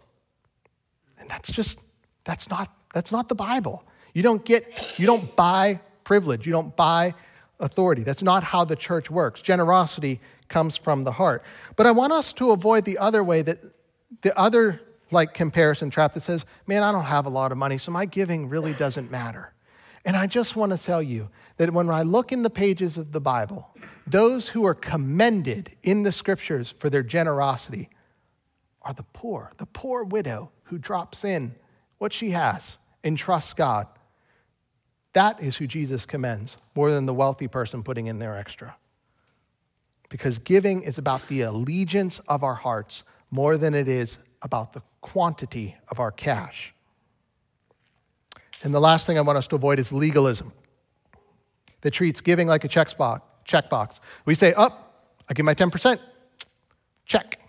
And 1.19 1.29
that's 1.29 1.51
just 1.51 1.79
that's 2.23 2.49
not 2.49 2.71
that's 2.93 3.11
not 3.11 3.29
the 3.29 3.35
Bible. 3.35 3.83
You 4.13 4.23
don't 4.23 4.43
get 4.43 4.99
you 4.99 5.05
don't 5.05 5.35
buy 5.35 5.79
privilege. 6.03 6.45
You 6.45 6.51
don't 6.51 6.75
buy 6.75 7.13
authority. 7.59 8.03
That's 8.03 8.23
not 8.23 8.43
how 8.43 8.65
the 8.65 8.75
church 8.75 9.09
works. 9.09 9.41
Generosity 9.41 10.21
comes 10.47 10.77
from 10.77 11.03
the 11.03 11.11
heart. 11.11 11.43
But 11.75 11.85
I 11.85 11.91
want 11.91 12.13
us 12.13 12.33
to 12.33 12.51
avoid 12.51 12.85
the 12.85 12.97
other 12.97 13.23
way 13.23 13.41
that 13.41 13.59
the 14.21 14.37
other 14.37 14.81
like 15.11 15.33
comparison 15.33 15.89
trap 15.89 16.13
that 16.13 16.21
says, 16.21 16.45
"Man, 16.67 16.83
I 16.83 16.91
don't 16.91 17.03
have 17.03 17.25
a 17.25 17.29
lot 17.29 17.51
of 17.51 17.57
money, 17.57 17.77
so 17.77 17.91
my 17.91 18.05
giving 18.05 18.49
really 18.49 18.73
doesn't 18.73 19.09
matter." 19.11 19.53
And 20.05 20.15
I 20.15 20.27
just 20.27 20.55
want 20.55 20.71
to 20.71 20.83
tell 20.83 21.01
you 21.01 21.29
that 21.57 21.73
when 21.73 21.89
I 21.89 22.03
look 22.03 22.31
in 22.31 22.43
the 22.43 22.49
pages 22.49 22.97
of 22.97 23.11
the 23.11 23.19
Bible, 23.19 23.69
those 24.07 24.47
who 24.47 24.65
are 24.65 24.73
commended 24.73 25.71
in 25.83 26.03
the 26.03 26.11
scriptures 26.11 26.73
for 26.79 26.89
their 26.89 27.03
generosity 27.03 27.89
are 28.81 28.93
the 28.93 29.03
poor, 29.13 29.51
the 29.57 29.65
poor 29.65 30.03
widow 30.03 30.51
who 30.63 30.77
drops 30.77 31.23
in 31.23 31.53
what 31.97 32.13
she 32.13 32.31
has 32.31 32.77
and 33.03 33.17
trusts 33.17 33.53
God. 33.53 33.87
That 35.19 35.43
is 35.43 35.57
who 35.57 35.67
Jesus 35.67 36.05
commends 36.05 36.55
more 36.75 36.91
than 36.91 37.05
the 37.05 37.13
wealthy 37.13 37.49
person 37.49 37.83
putting 37.83 38.07
in 38.07 38.19
their 38.19 38.37
extra. 38.37 38.77
Because 40.07 40.39
giving 40.39 40.81
is 40.81 40.97
about 40.97 41.27
the 41.27 41.41
allegiance 41.41 42.21
of 42.29 42.41
our 42.41 42.55
hearts 42.55 43.03
more 43.29 43.57
than 43.57 43.73
it 43.75 43.89
is 43.89 44.17
about 44.41 44.71
the 44.71 44.81
quantity 45.01 45.75
of 45.89 45.99
our 45.99 46.09
cash. 46.09 46.73
And 48.63 48.73
the 48.73 48.79
last 48.79 49.05
thing 49.05 49.17
I 49.17 49.21
want 49.21 49.37
us 49.37 49.47
to 49.47 49.57
avoid 49.57 49.77
is 49.77 49.91
legalism 49.91 50.53
that 51.81 51.91
treats 51.91 52.21
giving 52.21 52.47
like 52.47 52.63
a 52.63 52.69
checkbox. 52.69 53.99
We 54.23 54.35
say, 54.35 54.53
oh, 54.55 54.69
I 55.27 55.33
give 55.33 55.45
my 55.45 55.53
10%. 55.53 55.99
Check. 57.05 57.39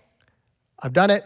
I've 0.77 0.91
done 0.91 1.09
it. 1.09 1.23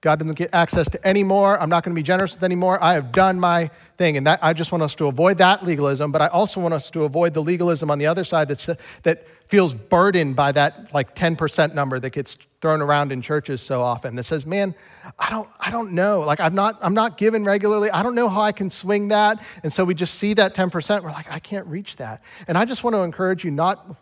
God 0.00 0.18
doesn't 0.18 0.34
get 0.34 0.50
access 0.54 0.88
to 0.88 1.06
any 1.06 1.22
more. 1.22 1.60
I'm 1.60 1.68
not 1.68 1.84
going 1.84 1.94
to 1.94 1.98
be 1.98 2.02
generous 2.02 2.32
with 2.32 2.42
any 2.42 2.54
more. 2.54 2.82
I 2.82 2.94
have 2.94 3.12
done 3.12 3.38
my 3.38 3.70
thing. 3.98 4.16
And 4.16 4.26
that, 4.26 4.38
I 4.42 4.54
just 4.54 4.72
want 4.72 4.82
us 4.82 4.94
to 4.94 5.06
avoid 5.08 5.36
that 5.38 5.64
legalism, 5.64 6.10
but 6.10 6.22
I 6.22 6.28
also 6.28 6.58
want 6.60 6.72
us 6.72 6.88
to 6.90 7.04
avoid 7.04 7.34
the 7.34 7.42
legalism 7.42 7.90
on 7.90 7.98
the 7.98 8.06
other 8.06 8.24
side 8.24 8.48
that's, 8.48 8.70
that 9.02 9.26
feels 9.48 9.74
burdened 9.74 10.36
by 10.36 10.52
that 10.52 10.94
like 10.94 11.14
10% 11.14 11.74
number 11.74 12.00
that 12.00 12.10
gets 12.10 12.38
thrown 12.62 12.80
around 12.80 13.10
in 13.10 13.20
churches 13.20 13.60
so 13.60 13.80
often 13.80 14.14
that 14.16 14.24
says, 14.24 14.46
man, 14.46 14.74
I 15.18 15.28
don't, 15.30 15.48
I 15.58 15.70
don't 15.70 15.92
know. 15.92 16.20
Like 16.20 16.40
I'm 16.40 16.54
not, 16.54 16.78
I'm 16.80 16.94
not 16.94 17.18
given 17.18 17.44
regularly. 17.44 17.90
I 17.90 18.02
don't 18.02 18.14
know 18.14 18.28
how 18.28 18.42
I 18.42 18.52
can 18.52 18.70
swing 18.70 19.08
that. 19.08 19.42
And 19.62 19.72
so 19.72 19.84
we 19.84 19.94
just 19.94 20.14
see 20.14 20.34
that 20.34 20.54
10%. 20.54 21.02
We're 21.02 21.10
like, 21.10 21.30
I 21.30 21.38
can't 21.38 21.66
reach 21.66 21.96
that. 21.96 22.22
And 22.48 22.56
I 22.56 22.64
just 22.64 22.84
want 22.84 22.94
to 22.94 23.00
encourage 23.00 23.44
you 23.44 23.50
not 23.50 23.96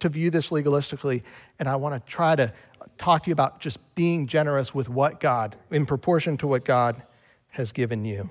to 0.00 0.08
view 0.08 0.30
this 0.30 0.48
legalistically. 0.48 1.22
And 1.58 1.68
I 1.68 1.76
want 1.76 1.94
to 1.94 2.10
try 2.10 2.36
to 2.36 2.52
talk 3.00 3.24
to 3.24 3.30
you 3.30 3.32
about 3.32 3.60
just 3.60 3.78
being 3.94 4.26
generous 4.26 4.74
with 4.74 4.88
what 4.88 5.20
God, 5.20 5.56
in 5.70 5.86
proportion 5.86 6.36
to 6.38 6.46
what 6.46 6.64
God 6.64 7.02
has 7.48 7.72
given 7.72 8.04
you. 8.04 8.30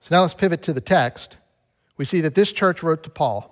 So 0.00 0.08
now 0.10 0.22
let's 0.22 0.34
pivot 0.34 0.62
to 0.64 0.72
the 0.72 0.80
text. 0.80 1.36
We 1.96 2.04
see 2.04 2.22
that 2.22 2.34
this 2.34 2.50
church 2.50 2.82
wrote 2.82 3.04
to 3.04 3.10
Paul 3.10 3.48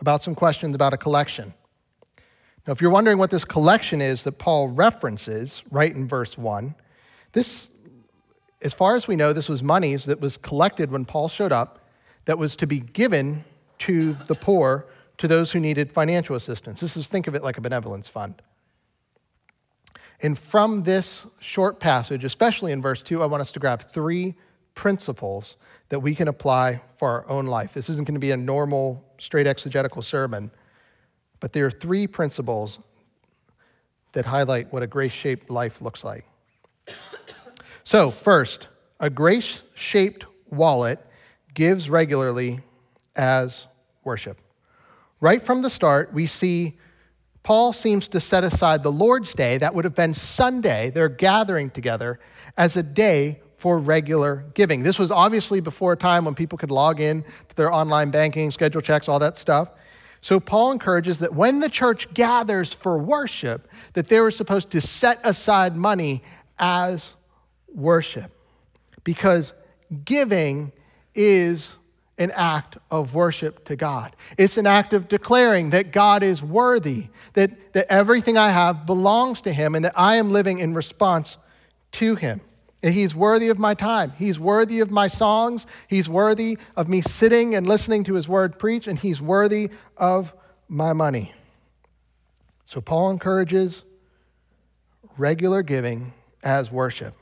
about 0.00 0.22
some 0.22 0.34
questions 0.34 0.74
about 0.74 0.94
a 0.94 0.96
collection. 0.96 1.54
Now, 2.66 2.72
if 2.72 2.80
you're 2.80 2.90
wondering 2.90 3.18
what 3.18 3.30
this 3.30 3.44
collection 3.44 4.00
is 4.00 4.24
that 4.24 4.32
Paul 4.32 4.68
references 4.68 5.62
right 5.70 5.94
in 5.94 6.08
verse 6.08 6.36
1, 6.36 6.74
this, 7.32 7.70
as 8.62 8.74
far 8.74 8.96
as 8.96 9.06
we 9.06 9.14
know, 9.14 9.32
this 9.32 9.48
was 9.48 9.62
monies 9.62 10.06
that 10.06 10.20
was 10.20 10.36
collected 10.38 10.90
when 10.90 11.04
Paul 11.04 11.28
showed 11.28 11.52
up 11.52 11.86
that 12.24 12.38
was 12.38 12.56
to 12.56 12.66
be 12.66 12.80
given 12.80 13.44
to 13.80 14.14
the 14.26 14.34
poor 14.34 14.86
to 15.18 15.28
those 15.28 15.52
who 15.52 15.60
needed 15.60 15.92
financial 15.92 16.36
assistance. 16.36 16.80
This 16.80 16.96
is, 16.96 17.08
think 17.08 17.26
of 17.26 17.34
it 17.34 17.42
like 17.42 17.58
a 17.58 17.60
benevolence 17.60 18.08
fund. 18.08 18.42
And 20.22 20.38
from 20.38 20.82
this 20.82 21.26
short 21.40 21.78
passage, 21.78 22.24
especially 22.24 22.72
in 22.72 22.80
verse 22.80 23.02
2, 23.02 23.22
I 23.22 23.26
want 23.26 23.40
us 23.40 23.52
to 23.52 23.60
grab 23.60 23.90
three 23.92 24.34
principles 24.74 25.56
that 25.88 26.00
we 26.00 26.14
can 26.14 26.28
apply 26.28 26.80
for 26.98 27.08
our 27.10 27.28
own 27.28 27.46
life. 27.46 27.72
This 27.72 27.88
isn't 27.88 28.06
going 28.06 28.14
to 28.14 28.20
be 28.20 28.30
a 28.30 28.36
normal, 28.36 29.04
straight 29.18 29.46
exegetical 29.46 30.02
sermon, 30.02 30.50
but 31.40 31.52
there 31.52 31.66
are 31.66 31.70
three 31.70 32.06
principles 32.06 32.78
that 34.12 34.24
highlight 34.24 34.72
what 34.72 34.82
a 34.82 34.86
grace 34.86 35.12
shaped 35.12 35.50
life 35.50 35.80
looks 35.80 36.04
like. 36.04 36.24
So, 37.84 38.10
first, 38.10 38.66
a 38.98 39.08
grace 39.08 39.62
shaped 39.74 40.26
wallet 40.50 40.98
gives 41.54 41.88
regularly 41.88 42.58
as 43.14 43.68
worship. 44.02 44.40
Right 45.20 45.42
from 45.42 45.62
the 45.62 45.70
start, 45.70 46.12
we 46.12 46.26
see 46.26 46.76
Paul 47.42 47.72
seems 47.72 48.08
to 48.08 48.20
set 48.20 48.44
aside 48.44 48.82
the 48.82 48.92
Lord's 48.92 49.32
Day, 49.32 49.56
that 49.58 49.74
would 49.74 49.84
have 49.84 49.94
been 49.94 50.14
Sunday, 50.14 50.90
their 50.90 51.08
gathering 51.08 51.70
together, 51.70 52.18
as 52.56 52.76
a 52.76 52.82
day 52.82 53.40
for 53.56 53.78
regular 53.78 54.44
giving. 54.54 54.82
This 54.82 54.98
was 54.98 55.10
obviously 55.10 55.60
before 55.60 55.92
a 55.92 55.96
time 55.96 56.24
when 56.24 56.34
people 56.34 56.58
could 56.58 56.70
log 56.70 57.00
in 57.00 57.22
to 57.22 57.56
their 57.56 57.72
online 57.72 58.10
banking, 58.10 58.50
schedule 58.50 58.80
checks, 58.80 59.08
all 59.08 59.18
that 59.20 59.38
stuff. 59.38 59.70
So 60.20 60.40
Paul 60.40 60.72
encourages 60.72 61.20
that 61.20 61.34
when 61.34 61.60
the 61.60 61.68
church 61.68 62.12
gathers 62.12 62.72
for 62.72 62.98
worship, 62.98 63.68
that 63.92 64.08
they 64.08 64.20
were 64.20 64.30
supposed 64.30 64.70
to 64.70 64.80
set 64.80 65.20
aside 65.24 65.76
money 65.76 66.22
as 66.58 67.12
worship. 67.72 68.32
Because 69.04 69.52
giving 70.04 70.72
is 71.14 71.76
an 72.18 72.30
act 72.32 72.78
of 72.90 73.14
worship 73.14 73.64
to 73.66 73.76
God. 73.76 74.16
It's 74.38 74.56
an 74.56 74.66
act 74.66 74.92
of 74.92 75.08
declaring 75.08 75.70
that 75.70 75.92
God 75.92 76.22
is 76.22 76.42
worthy, 76.42 77.08
that, 77.34 77.74
that 77.74 77.86
everything 77.90 78.38
I 78.38 78.50
have 78.50 78.86
belongs 78.86 79.42
to 79.42 79.52
Him, 79.52 79.74
and 79.74 79.84
that 79.84 79.92
I 79.94 80.16
am 80.16 80.32
living 80.32 80.58
in 80.58 80.72
response 80.72 81.36
to 81.92 82.14
Him. 82.14 82.40
And 82.82 82.94
He's 82.94 83.14
worthy 83.14 83.48
of 83.48 83.58
my 83.58 83.74
time. 83.74 84.12
He's 84.18 84.38
worthy 84.38 84.80
of 84.80 84.90
my 84.90 85.08
songs. 85.08 85.66
He's 85.88 86.08
worthy 86.08 86.58
of 86.74 86.88
me 86.88 87.02
sitting 87.02 87.54
and 87.54 87.66
listening 87.66 88.04
to 88.04 88.14
His 88.14 88.26
word 88.26 88.58
preach, 88.58 88.86
and 88.86 88.98
He's 88.98 89.20
worthy 89.20 89.70
of 89.96 90.32
my 90.68 90.94
money. 90.94 91.34
So 92.64 92.80
Paul 92.80 93.10
encourages 93.10 93.82
regular 95.18 95.62
giving 95.62 96.12
as 96.42 96.70
worship. 96.70 97.14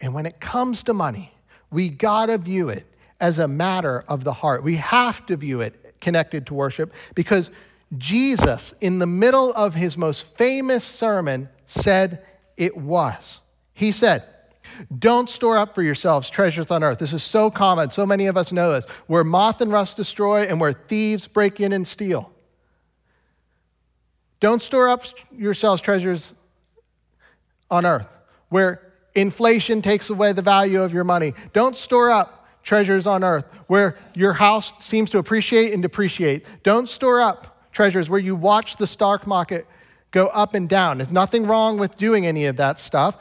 And 0.00 0.14
when 0.14 0.26
it 0.26 0.40
comes 0.40 0.84
to 0.84 0.94
money, 0.94 1.32
we 1.70 1.88
got 1.88 2.26
to 2.26 2.38
view 2.38 2.68
it 2.68 2.86
as 3.20 3.38
a 3.38 3.48
matter 3.48 4.04
of 4.08 4.24
the 4.24 4.32
heart. 4.32 4.62
We 4.62 4.76
have 4.76 5.24
to 5.26 5.36
view 5.36 5.60
it 5.60 5.96
connected 6.00 6.46
to 6.46 6.54
worship 6.54 6.92
because 7.14 7.50
Jesus, 7.96 8.74
in 8.80 8.98
the 8.98 9.06
middle 9.06 9.52
of 9.52 9.74
his 9.74 9.96
most 9.96 10.22
famous 10.36 10.84
sermon, 10.84 11.48
said 11.66 12.24
it 12.56 12.76
was. 12.76 13.40
He 13.72 13.92
said, 13.92 14.24
Don't 14.96 15.30
store 15.30 15.56
up 15.56 15.74
for 15.74 15.82
yourselves 15.82 16.28
treasures 16.28 16.70
on 16.70 16.82
earth. 16.84 16.98
This 16.98 17.12
is 17.12 17.22
so 17.22 17.50
common. 17.50 17.90
So 17.90 18.04
many 18.04 18.26
of 18.26 18.36
us 18.36 18.52
know 18.52 18.72
this. 18.72 18.84
Where 19.06 19.24
moth 19.24 19.60
and 19.60 19.72
rust 19.72 19.96
destroy 19.96 20.42
and 20.42 20.60
where 20.60 20.72
thieves 20.72 21.26
break 21.26 21.60
in 21.60 21.72
and 21.72 21.86
steal. 21.86 22.30
Don't 24.40 24.62
store 24.62 24.88
up 24.88 25.04
yourselves 25.32 25.80
treasures 25.82 26.32
on 27.70 27.84
earth 27.84 28.06
where 28.48 28.92
inflation 29.14 29.82
takes 29.82 30.10
away 30.10 30.32
the 30.32 30.42
value 30.42 30.82
of 30.82 30.92
your 30.92 31.04
money. 31.04 31.34
Don't 31.52 31.76
store 31.76 32.10
up 32.10 32.37
treasures 32.68 33.06
on 33.06 33.24
earth 33.24 33.46
where 33.66 33.96
your 34.14 34.34
house 34.34 34.74
seems 34.78 35.08
to 35.08 35.16
appreciate 35.16 35.72
and 35.72 35.82
depreciate. 35.82 36.44
Don't 36.62 36.86
store 36.86 37.18
up 37.18 37.66
treasures 37.72 38.10
where 38.10 38.20
you 38.20 38.36
watch 38.36 38.76
the 38.76 38.86
stock 38.86 39.26
market 39.26 39.66
go 40.10 40.26
up 40.26 40.52
and 40.52 40.68
down. 40.68 40.98
There's 40.98 41.12
nothing 41.12 41.46
wrong 41.46 41.78
with 41.78 41.96
doing 41.96 42.26
any 42.26 42.44
of 42.44 42.58
that 42.58 42.78
stuff. 42.78 43.16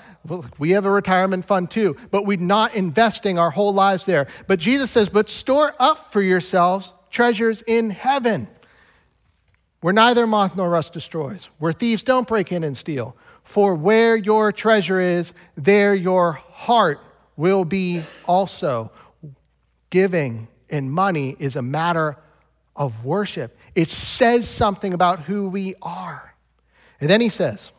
We 0.58 0.72
have 0.72 0.86
a 0.86 0.92
retirement 0.92 1.46
fund 1.46 1.72
too, 1.72 1.96
but 2.12 2.26
we're 2.26 2.38
not 2.38 2.76
investing 2.76 3.40
our 3.40 3.50
whole 3.50 3.74
lives 3.74 4.06
there. 4.06 4.28
But 4.48 4.60
Jesus 4.60 4.92
says, 4.92 5.08
but 5.08 5.30
store 5.30 5.74
up 5.80 6.12
for 6.12 6.22
yourselves 6.22 6.92
treasures 7.10 7.64
in 7.66 7.90
heaven, 7.90 8.50
where 9.80 9.94
neither 9.94 10.28
moth 10.28 10.58
nor 10.58 10.70
rust 10.70 10.92
destroys, 10.92 11.48
where 11.58 11.72
thieves 11.72 12.04
don't 12.04 12.28
break 12.28 12.52
in 12.52 12.66
and 12.66 12.78
steal. 12.78 13.16
For 13.46 13.76
where 13.76 14.18
your 14.18 14.52
treasure 14.52 15.00
is, 15.00 15.34
there 15.56 15.96
your 15.96 16.34
heart 16.34 17.00
will 17.38 17.64
be 17.64 18.04
also 18.26 18.92
giving 19.90 20.48
and 20.70 20.92
money 20.92 21.36
is 21.40 21.56
a 21.56 21.62
matter 21.62 22.18
of 22.76 23.06
worship. 23.06 23.58
It 23.76 23.90
says 23.90 24.48
something 24.48 24.94
about 24.94 25.22
who 25.22 25.50
we 25.50 25.76
are. 25.82 26.36
And 27.00 27.10
then 27.10 27.22
he 27.22 27.30
says, 27.30 27.72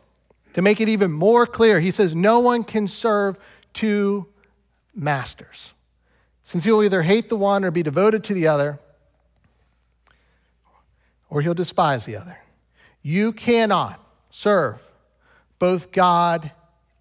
to 0.53 0.61
make 0.61 0.81
it 0.81 0.89
even 0.89 1.11
more 1.11 1.45
clear, 1.45 1.79
he 1.79 1.91
says, 1.91 2.15
no 2.15 2.39
one 2.39 2.63
can 2.63 2.87
serve 2.87 3.37
two 3.73 4.25
masters. 4.95 5.73
Since 6.43 6.63
he'll 6.63 6.83
either 6.83 7.03
hate 7.03 7.29
the 7.29 7.35
one 7.35 7.63
or 7.63 7.71
be 7.71 7.83
devoted 7.83 8.23
to 8.25 8.33
the 8.33 8.47
other, 8.47 8.79
or 11.29 11.41
he'll 11.41 11.53
despise 11.53 12.05
the 12.05 12.15
other. 12.15 12.39
You 13.03 13.31
cannot 13.31 14.03
serve 14.31 14.79
both 15.59 15.91
God 15.91 16.51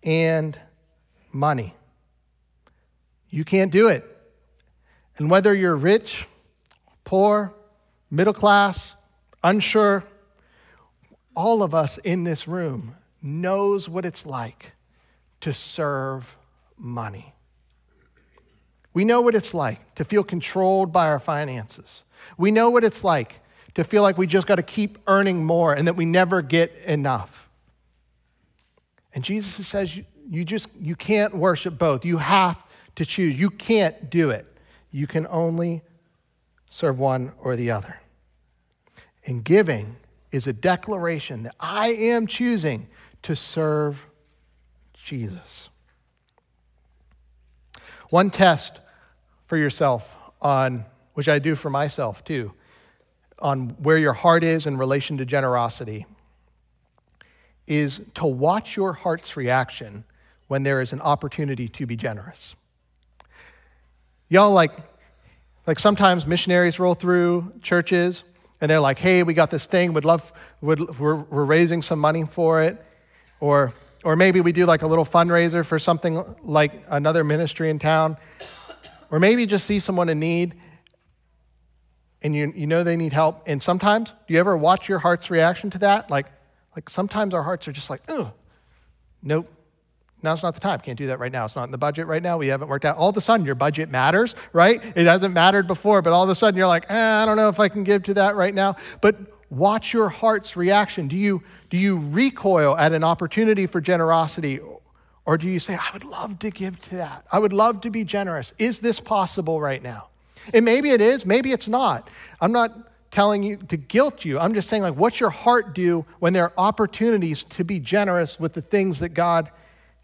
and 0.02 0.58
money. 1.32 1.74
You 3.30 3.44
can't 3.44 3.72
do 3.72 3.88
it. 3.88 4.04
And 5.18 5.30
whether 5.30 5.54
you're 5.54 5.76
rich, 5.76 6.26
poor, 7.04 7.52
middle 8.10 8.32
class, 8.32 8.94
unsure, 9.42 10.04
all 11.34 11.62
of 11.62 11.74
us 11.74 11.98
in 11.98 12.24
this 12.24 12.48
room 12.48 12.94
knows 13.20 13.88
what 13.88 14.04
it's 14.04 14.24
like 14.24 14.72
to 15.40 15.52
serve 15.52 16.36
money. 16.76 17.34
We 18.94 19.04
know 19.04 19.20
what 19.20 19.34
it's 19.34 19.54
like 19.54 19.94
to 19.96 20.04
feel 20.04 20.24
controlled 20.24 20.92
by 20.92 21.06
our 21.06 21.18
finances. 21.18 22.02
We 22.36 22.50
know 22.50 22.70
what 22.70 22.84
it's 22.84 23.04
like 23.04 23.36
to 23.74 23.84
feel 23.84 24.02
like 24.02 24.18
we 24.18 24.26
just 24.26 24.46
got 24.46 24.56
to 24.56 24.62
keep 24.62 24.98
earning 25.06 25.44
more 25.44 25.72
and 25.72 25.86
that 25.86 25.94
we 25.94 26.04
never 26.04 26.42
get 26.42 26.74
enough. 26.84 27.48
And 29.14 29.22
Jesus 29.22 29.66
says 29.66 29.96
you, 29.96 30.04
you 30.28 30.44
just 30.44 30.68
you 30.80 30.96
can't 30.96 31.36
worship 31.36 31.78
both. 31.78 32.04
You 32.04 32.18
have 32.18 32.62
to 32.96 33.04
choose. 33.04 33.38
You 33.38 33.50
can't 33.50 34.10
do 34.10 34.30
it. 34.30 34.46
You 34.90 35.06
can 35.06 35.26
only 35.28 35.82
serve 36.70 36.98
one 36.98 37.32
or 37.40 37.56
the 37.56 37.70
other. 37.70 38.00
And 39.26 39.44
giving 39.44 39.96
is 40.32 40.46
a 40.46 40.52
declaration 40.52 41.42
that 41.44 41.54
I 41.60 41.88
am 41.88 42.26
choosing 42.26 42.88
to 43.22 43.34
serve 43.34 44.06
Jesus. 44.94 45.68
One 48.10 48.30
test 48.30 48.80
for 49.46 49.56
yourself 49.56 50.14
on, 50.40 50.84
which 51.14 51.28
I 51.28 51.38
do 51.38 51.54
for 51.54 51.70
myself 51.70 52.24
too, 52.24 52.52
on 53.38 53.70
where 53.82 53.98
your 53.98 54.12
heart 54.12 54.44
is 54.44 54.66
in 54.66 54.76
relation 54.76 55.18
to 55.18 55.24
generosity 55.24 56.06
is 57.66 58.00
to 58.14 58.26
watch 58.26 58.76
your 58.76 58.94
heart's 58.94 59.36
reaction 59.36 60.04
when 60.48 60.62
there 60.62 60.80
is 60.80 60.92
an 60.92 61.00
opportunity 61.02 61.68
to 61.68 61.86
be 61.86 61.96
generous. 61.96 62.54
Y'all 64.30 64.50
like, 64.50 64.72
like 65.66 65.78
sometimes 65.78 66.26
missionaries 66.26 66.78
roll 66.78 66.94
through 66.94 67.52
churches 67.62 68.24
and 68.60 68.70
they're 68.70 68.80
like, 68.80 68.98
hey, 68.98 69.22
we 69.22 69.34
got 69.34 69.50
this 69.50 69.66
thing, 69.66 69.92
would 69.94 70.04
love, 70.04 70.32
would, 70.60 70.98
we're, 70.98 71.14
we're 71.14 71.44
raising 71.44 71.80
some 71.80 71.98
money 71.98 72.24
for 72.24 72.62
it. 72.62 72.84
Or, 73.40 73.72
or 74.04 74.16
maybe 74.16 74.40
we 74.40 74.52
do 74.52 74.66
like 74.66 74.82
a 74.82 74.86
little 74.86 75.06
fundraiser 75.06 75.64
for 75.64 75.78
something 75.78 76.22
like 76.42 76.72
another 76.88 77.24
ministry 77.24 77.70
in 77.70 77.78
town. 77.78 78.16
Or 79.10 79.18
maybe 79.18 79.46
just 79.46 79.66
see 79.66 79.80
someone 79.80 80.08
in 80.08 80.18
need 80.18 80.54
and 82.20 82.34
you, 82.34 82.52
you 82.54 82.66
know 82.66 82.84
they 82.84 82.96
need 82.96 83.12
help. 83.12 83.42
And 83.46 83.62
sometimes, 83.62 84.12
do 84.26 84.34
you 84.34 84.40
ever 84.40 84.56
watch 84.56 84.88
your 84.88 84.98
heart's 84.98 85.30
reaction 85.30 85.70
to 85.70 85.78
that? 85.78 86.10
Like, 86.10 86.26
like 86.74 86.90
sometimes 86.90 87.32
our 87.32 87.42
hearts 87.42 87.68
are 87.68 87.72
just 87.72 87.90
like, 87.90 88.02
ugh, 88.08 88.30
nope, 89.22 89.50
Now's 90.22 90.42
not 90.42 90.54
the 90.54 90.60
time. 90.60 90.80
Can't 90.80 90.98
do 90.98 91.06
that 91.08 91.20
right 91.20 91.30
now. 91.30 91.44
It's 91.44 91.54
not 91.54 91.64
in 91.64 91.70
the 91.70 91.78
budget 91.78 92.06
right 92.06 92.22
now. 92.22 92.38
We 92.38 92.48
haven't 92.48 92.68
worked 92.68 92.84
out. 92.84 92.96
All 92.96 93.08
of 93.08 93.16
a 93.16 93.20
sudden, 93.20 93.46
your 93.46 93.54
budget 93.54 93.88
matters, 93.88 94.34
right? 94.52 94.82
It 94.96 95.06
hasn't 95.06 95.32
mattered 95.32 95.66
before, 95.66 96.02
but 96.02 96.12
all 96.12 96.24
of 96.24 96.28
a 96.30 96.34
sudden, 96.34 96.58
you're 96.58 96.66
like, 96.66 96.86
eh, 96.88 97.22
I 97.22 97.24
don't 97.24 97.36
know 97.36 97.48
if 97.48 97.60
I 97.60 97.68
can 97.68 97.84
give 97.84 98.02
to 98.04 98.14
that 98.14 98.34
right 98.34 98.54
now. 98.54 98.76
But 99.00 99.16
watch 99.50 99.92
your 99.92 100.08
heart's 100.08 100.56
reaction. 100.56 101.06
Do 101.06 101.16
you, 101.16 101.42
do 101.70 101.78
you 101.78 101.98
recoil 101.98 102.76
at 102.76 102.92
an 102.92 103.04
opportunity 103.04 103.66
for 103.66 103.80
generosity? 103.80 104.58
Or 105.24 105.38
do 105.38 105.46
you 105.46 105.60
say, 105.60 105.76
I 105.76 105.90
would 105.92 106.04
love 106.04 106.38
to 106.40 106.50
give 106.50 106.80
to 106.88 106.96
that? 106.96 107.24
I 107.30 107.38
would 107.38 107.52
love 107.52 107.82
to 107.82 107.90
be 107.90 108.02
generous. 108.02 108.54
Is 108.58 108.80
this 108.80 108.98
possible 108.98 109.60
right 109.60 109.82
now? 109.82 110.08
And 110.52 110.64
maybe 110.64 110.90
it 110.90 111.00
is, 111.00 111.26
maybe 111.26 111.52
it's 111.52 111.68
not. 111.68 112.08
I'm 112.40 112.52
not 112.52 112.88
telling 113.10 113.42
you 113.42 113.56
to 113.56 113.76
guilt 113.76 114.24
you. 114.24 114.38
I'm 114.38 114.54
just 114.54 114.68
saying, 114.68 114.82
like, 114.82 114.96
what's 114.96 115.20
your 115.20 115.30
heart 115.30 115.74
do 115.74 116.04
when 116.18 116.32
there 116.32 116.44
are 116.44 116.52
opportunities 116.58 117.44
to 117.44 117.64
be 117.64 117.78
generous 117.78 118.40
with 118.40 118.54
the 118.54 118.62
things 118.62 119.00
that 119.00 119.10
God 119.10 119.50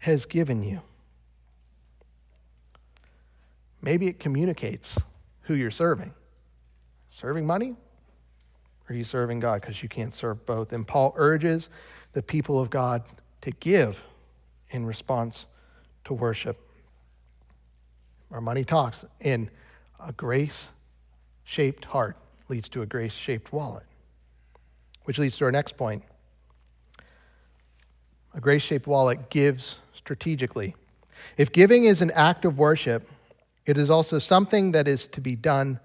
has 0.05 0.27
given 0.27 0.61
you. 0.61 0.79
Maybe 3.81 4.05
it 4.05 4.19
communicates 4.19 4.99
who 5.41 5.55
you're 5.55 5.71
serving. 5.71 6.13
Serving 7.09 7.47
money? 7.47 7.71
Or 8.87 8.93
are 8.93 8.95
you 8.95 9.03
serving 9.03 9.39
God? 9.39 9.61
Because 9.61 9.81
you 9.81 9.89
can't 9.89 10.13
serve 10.13 10.45
both. 10.45 10.73
And 10.73 10.87
Paul 10.87 11.15
urges 11.17 11.69
the 12.13 12.21
people 12.21 12.59
of 12.59 12.69
God 12.69 13.01
to 13.41 13.49
give 13.49 13.99
in 14.69 14.85
response 14.85 15.47
to 16.03 16.13
worship. 16.13 16.59
Our 18.29 18.41
money 18.41 18.63
talks, 18.63 19.05
and 19.21 19.49
a 19.99 20.11
grace 20.11 20.69
shaped 21.45 21.83
heart 21.83 22.15
leads 22.47 22.69
to 22.69 22.83
a 22.83 22.85
grace 22.85 23.11
shaped 23.11 23.51
wallet, 23.51 23.87
which 25.05 25.17
leads 25.17 25.35
to 25.37 25.45
our 25.45 25.51
next 25.51 25.77
point. 25.77 26.03
A 28.35 28.39
grace 28.39 28.61
shaped 28.61 28.85
wallet 28.85 29.31
gives 29.31 29.77
strategically. 30.05 30.75
If 31.35 31.51
giving 31.51 31.85
is 31.85 31.99
an 31.99 32.11
act 32.11 32.45
of 32.45 32.59
worship, 32.59 33.09
it 33.65 33.75
is 33.75 33.89
also 33.89 34.19
something 34.19 34.71
that 34.73 34.87
is 34.87 35.07
to 35.07 35.19
be 35.19 35.35
done 35.35 35.79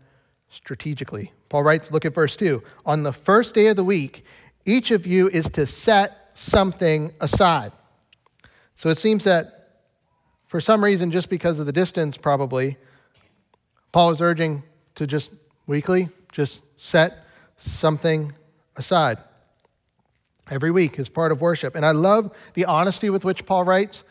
strategically. 0.51 1.33
Paul 1.49 1.63
writes, 1.63 1.91
look 1.91 2.05
at 2.05 2.13
verse 2.13 2.37
2. 2.37 2.63
On 2.85 3.03
the 3.03 3.15
first 3.15 3.55
day 3.55 3.69
of 3.69 3.77
the 3.77 3.85
week, 3.85 4.27
each 4.67 4.91
of 4.91 5.07
you 5.07 5.31
is 5.31 5.49
to 5.51 5.67
set 5.67 6.33
something 6.35 7.15
aside. 7.23 7.73
So 8.77 8.91
it 8.91 8.99
seems 8.99 9.25
that 9.25 9.79
for 10.49 10.61
some 10.61 10.85
reason, 10.85 11.11
just 11.11 11.31
because 11.31 11.59
of 11.59 11.65
the 11.65 11.73
distance, 11.73 12.19
probably, 12.19 12.77
Paul 13.91 14.11
is 14.11 14.21
urging 14.21 14.63
to 14.97 15.07
just 15.07 15.31
weekly, 15.67 16.11
just 16.31 16.61
set 16.77 17.25
something 17.57 18.35
aside 18.77 19.17
every 20.51 20.71
week 20.71 20.99
as 20.99 21.09
part 21.09 21.33
of 21.33 21.41
worship. 21.41 21.75
And 21.77 21.87
I 21.87 21.93
love 21.93 22.31
the 22.55 22.65
honesty 22.67 23.09
with 23.09 23.25
which 23.25 23.47
Paul 23.47 23.65
writes. 23.65 24.03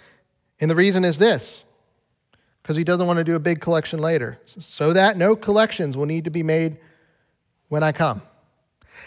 And 0.60 0.72
the 0.72 0.76
reason 0.76 1.06
is 1.06 1.18
this 1.18 1.64
because 2.62 2.76
he 2.76 2.84
doesn't 2.84 3.08
want 3.08 3.18
to 3.18 3.24
do 3.24 3.36
a 3.36 3.40
big 3.40 3.62
collection 3.62 4.00
later, 4.00 4.40
so 4.46 4.94
that 4.94 5.18
no 5.18 5.36
collections 5.36 5.98
will 5.98 6.06
need 6.06 6.26
to 6.26 6.30
be 6.30 6.44
made 6.44 6.78
when 7.68 7.82
I 7.82 7.92
come. 7.92 8.22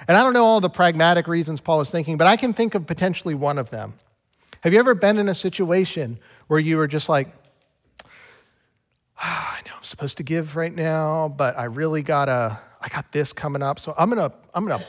And 0.08 0.16
I 0.16 0.22
don't 0.22 0.32
know 0.32 0.44
all 0.44 0.60
the 0.60 0.70
pragmatic 0.70 1.28
reasons 1.28 1.60
Paul 1.60 1.78
was 1.78 1.90
thinking, 1.90 2.16
but 2.16 2.26
I 2.26 2.36
can 2.36 2.52
think 2.52 2.74
of 2.74 2.86
potentially 2.86 3.34
one 3.34 3.58
of 3.58 3.70
them. 3.70 3.94
Have 4.62 4.72
you 4.72 4.78
ever 4.78 4.94
been 4.94 5.18
in 5.18 5.28
a 5.28 5.34
situation 5.34 6.18
where 6.48 6.58
you 6.58 6.76
were 6.76 6.88
just 6.88 7.08
like, 7.08 7.28
oh, 8.04 8.08
I 9.22 9.60
know 9.66 9.74
I'm 9.76 9.84
supposed 9.84 10.16
to 10.16 10.22
give 10.22 10.56
right 10.56 10.74
now, 10.74 11.32
but 11.36 11.58
I 11.58 11.64
really 11.64 12.02
gotta, 12.02 12.58
I 12.80 12.88
got 12.88 13.12
this 13.12 13.32
coming 13.32 13.62
up, 13.62 13.78
so 13.78 13.94
I'm 13.96 14.08
gonna, 14.08 14.32
I'm 14.54 14.66
gonna 14.66 14.84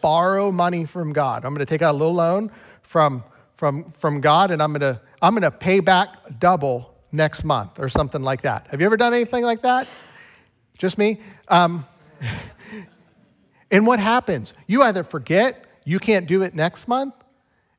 borrow 0.00 0.50
money 0.52 0.84
from 0.84 1.12
God. 1.12 1.44
I'm 1.44 1.54
gonna 1.54 1.66
take 1.66 1.82
out 1.82 1.94
a 1.94 1.98
little 1.98 2.14
loan 2.14 2.50
from, 2.82 3.24
from, 3.56 3.92
from 3.98 4.20
God, 4.20 4.50
and 4.50 4.62
I'm 4.62 4.72
gonna, 4.72 5.00
I'm 5.20 5.34
gonna 5.34 5.50
pay 5.50 5.80
back 5.80 6.38
double 6.38 6.94
next 7.12 7.44
month 7.44 7.78
or 7.78 7.88
something 7.88 8.22
like 8.22 8.42
that. 8.42 8.66
Have 8.68 8.80
you 8.80 8.86
ever 8.86 8.96
done 8.96 9.14
anything 9.14 9.44
like 9.44 9.62
that? 9.62 9.88
Just 10.76 10.98
me? 10.98 11.20
Um, 11.48 11.86
and 13.70 13.86
what 13.86 13.98
happens? 13.98 14.52
You 14.66 14.82
either 14.82 15.04
forget, 15.04 15.64
you 15.84 15.98
can't 15.98 16.26
do 16.26 16.42
it 16.42 16.54
next 16.54 16.88
month. 16.88 17.14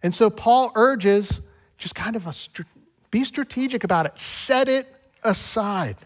And 0.02 0.14
so 0.14 0.30
Paul 0.30 0.72
urges 0.76 1.42
just 1.78 1.96
kind 1.96 2.16
of 2.16 2.28
a 2.28 2.34
be 3.12 3.26
strategic 3.26 3.84
about 3.84 4.06
it, 4.06 4.20
set 4.20 4.70
it 4.70 4.88
aside. 5.24 5.98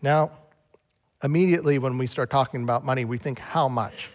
Now, 0.00 0.30
immediately 1.22 1.78
when 1.78 1.98
we 1.98 2.06
start 2.06 2.30
talking 2.30 2.62
about 2.62 2.84
money, 2.84 3.04
we 3.04 3.18
think, 3.18 3.38
how 3.38 3.68
much? 3.68 4.10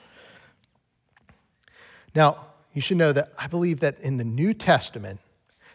Now, 2.15 2.45
you 2.73 2.81
should 2.81 2.97
know 2.97 3.11
that 3.11 3.33
I 3.37 3.47
believe 3.47 3.81
that 3.81 3.99
in 3.99 4.17
the 4.17 4.23
New 4.23 4.53
Testament, 4.53 5.19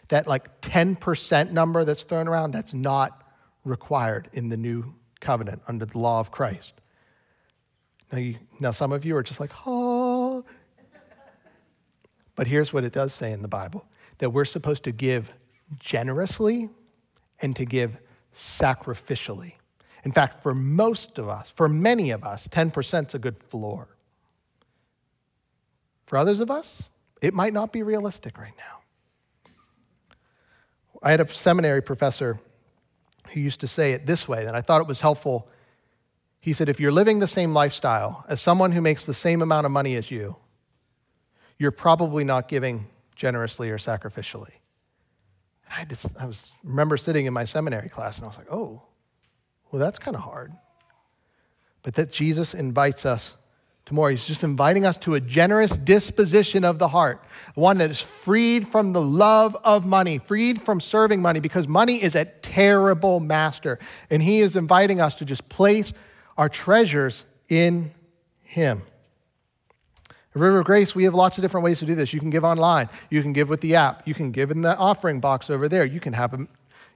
that 0.09 0.27
like 0.27 0.61
10% 0.61 1.51
number 1.51 1.85
that's 1.85 2.03
thrown 2.03 2.27
around, 2.27 2.51
that's 2.51 2.73
not 2.73 3.23
required 3.63 4.29
in 4.33 4.49
the 4.49 4.57
new 4.57 4.93
covenant 5.19 5.61
under 5.67 5.85
the 5.85 5.97
law 5.97 6.19
of 6.19 6.31
Christ. 6.31 6.73
Now, 8.11 8.17
you, 8.17 8.37
now 8.59 8.71
some 8.71 8.91
of 8.91 9.05
you 9.05 9.15
are 9.15 9.23
just 9.23 9.39
like, 9.39 9.51
oh. 9.65 10.43
But 12.35 12.47
here's 12.47 12.71
what 12.73 12.83
it 12.83 12.93
does 12.93 13.13
say 13.13 13.31
in 13.31 13.41
the 13.41 13.47
Bible 13.47 13.85
that 14.17 14.31
we're 14.31 14.45
supposed 14.45 14.83
to 14.83 14.91
give 14.91 15.31
generously 15.79 16.69
and 17.41 17.55
to 17.55 17.65
give 17.65 17.97
sacrificially. 18.33 19.53
In 20.03 20.11
fact, 20.11 20.41
for 20.41 20.53
most 20.53 21.17
of 21.17 21.27
us, 21.27 21.49
for 21.49 21.67
many 21.67 22.11
of 22.11 22.23
us, 22.23 22.47
10% 22.47 23.07
is 23.07 23.15
a 23.15 23.19
good 23.19 23.43
floor. 23.43 23.87
For 26.05 26.17
others 26.17 26.39
of 26.39 26.49
us, 26.49 26.83
it 27.21 27.33
might 27.33 27.53
not 27.53 27.71
be 27.71 27.83
realistic 27.83 28.37
right 28.37 28.53
now. 28.57 29.43
I 31.03 31.11
had 31.11 31.21
a 31.21 31.27
seminary 31.33 31.81
professor 31.81 32.39
who 33.29 33.39
used 33.39 33.61
to 33.61 33.67
say 33.67 33.93
it 33.93 34.05
this 34.05 34.27
way, 34.27 34.45
and 34.45 34.55
I 34.55 34.61
thought 34.61 34.81
it 34.81 34.87
was 34.87 35.01
helpful 35.01 35.49
he 36.41 36.53
said, 36.53 36.69
if 36.69 36.79
you're 36.79 36.91
living 36.91 37.19
the 37.19 37.27
same 37.27 37.53
lifestyle 37.53 38.23
as 38.27 38.41
someone 38.41 38.71
who 38.71 38.81
makes 38.81 39.05
the 39.05 39.13
same 39.13 39.41
amount 39.41 39.65
of 39.65 39.71
money 39.71 39.95
as 39.95 40.09
you, 40.09 40.37
you're 41.57 41.71
probably 41.71 42.23
not 42.23 42.47
giving 42.47 42.87
generously 43.15 43.69
or 43.69 43.77
sacrificially. 43.77 44.53
I 45.69 45.83
just, 45.83 46.07
I 46.17 46.25
was, 46.25 46.51
remember 46.63 46.95
sitting 46.95 47.25
in 47.25 47.33
my 47.33 47.43
seminary 47.43 47.89
class 47.89 48.17
and 48.17 48.25
I 48.25 48.29
was 48.29 48.37
like, 48.37 48.51
oh, 48.51 48.81
well, 49.71 49.79
that's 49.79 49.99
kind 49.99 50.15
of 50.15 50.23
hard. 50.23 50.53
But 51.83 51.95
that 51.95 52.11
Jesus 52.11 52.53
invites 52.53 53.05
us 53.05 53.33
to 53.85 53.93
more. 53.93 54.09
He's 54.11 54.25
just 54.25 54.43
inviting 54.43 54.85
us 54.85 54.97
to 54.97 55.15
a 55.15 55.19
generous 55.19 55.71
disposition 55.71 56.63
of 56.63 56.79
the 56.79 56.87
heart, 56.87 57.23
one 57.55 57.79
that 57.79 57.91
is 57.91 57.99
freed 57.99 58.67
from 58.67 58.93
the 58.93 59.01
love 59.01 59.57
of 59.63 59.85
money, 59.85 60.17
freed 60.17 60.61
from 60.61 60.79
serving 60.79 61.21
money, 61.21 61.39
because 61.39 61.67
money 61.67 62.01
is 62.01 62.15
a 62.15 62.25
terrible 62.25 63.19
master. 63.19 63.79
And 64.09 64.21
He 64.21 64.39
is 64.39 64.55
inviting 64.55 65.01
us 65.01 65.15
to 65.15 65.25
just 65.25 65.47
place 65.49 65.93
our 66.37 66.49
treasures 66.49 67.25
in 67.47 67.91
Him. 68.43 68.83
At 70.35 70.41
River 70.41 70.59
of 70.59 70.65
Grace, 70.65 70.93
we 70.93 71.05
have 71.05 71.15
lots 71.15 71.37
of 71.37 71.41
different 71.41 71.63
ways 71.63 71.79
to 71.79 71.85
do 71.85 71.95
this. 71.95 72.13
You 72.13 72.19
can 72.19 72.29
give 72.29 72.43
online. 72.43 72.89
You 73.09 73.23
can 73.23 73.33
give 73.33 73.49
with 73.49 73.61
the 73.61 73.75
app. 73.75 74.07
You 74.07 74.13
can 74.13 74.31
give 74.31 74.51
in 74.51 74.61
the 74.61 74.77
offering 74.77 75.19
box 75.19 75.49
over 75.49 75.67
there. 75.67 75.85
You 75.85 75.99
can 75.99 76.13
have 76.13 76.33
a, 76.33 76.47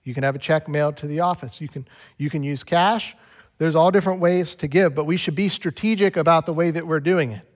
you 0.03 0.13
can 0.13 0.23
have 0.23 0.35
a 0.35 0.39
check 0.39 0.67
mailed 0.67 0.97
to 0.97 1.07
the 1.07 1.21
office. 1.21 1.61
You 1.61 1.67
can, 1.67 1.87
you 2.17 2.29
can 2.29 2.43
use 2.43 2.63
cash. 2.63 3.15
There's 3.57 3.75
all 3.75 3.91
different 3.91 4.19
ways 4.19 4.55
to 4.55 4.67
give, 4.67 4.95
but 4.95 5.05
we 5.05 5.17
should 5.17 5.35
be 5.35 5.49
strategic 5.49 6.17
about 6.17 6.45
the 6.45 6.53
way 6.53 6.71
that 6.71 6.85
we're 6.85 6.99
doing 6.99 7.31
it. 7.31 7.47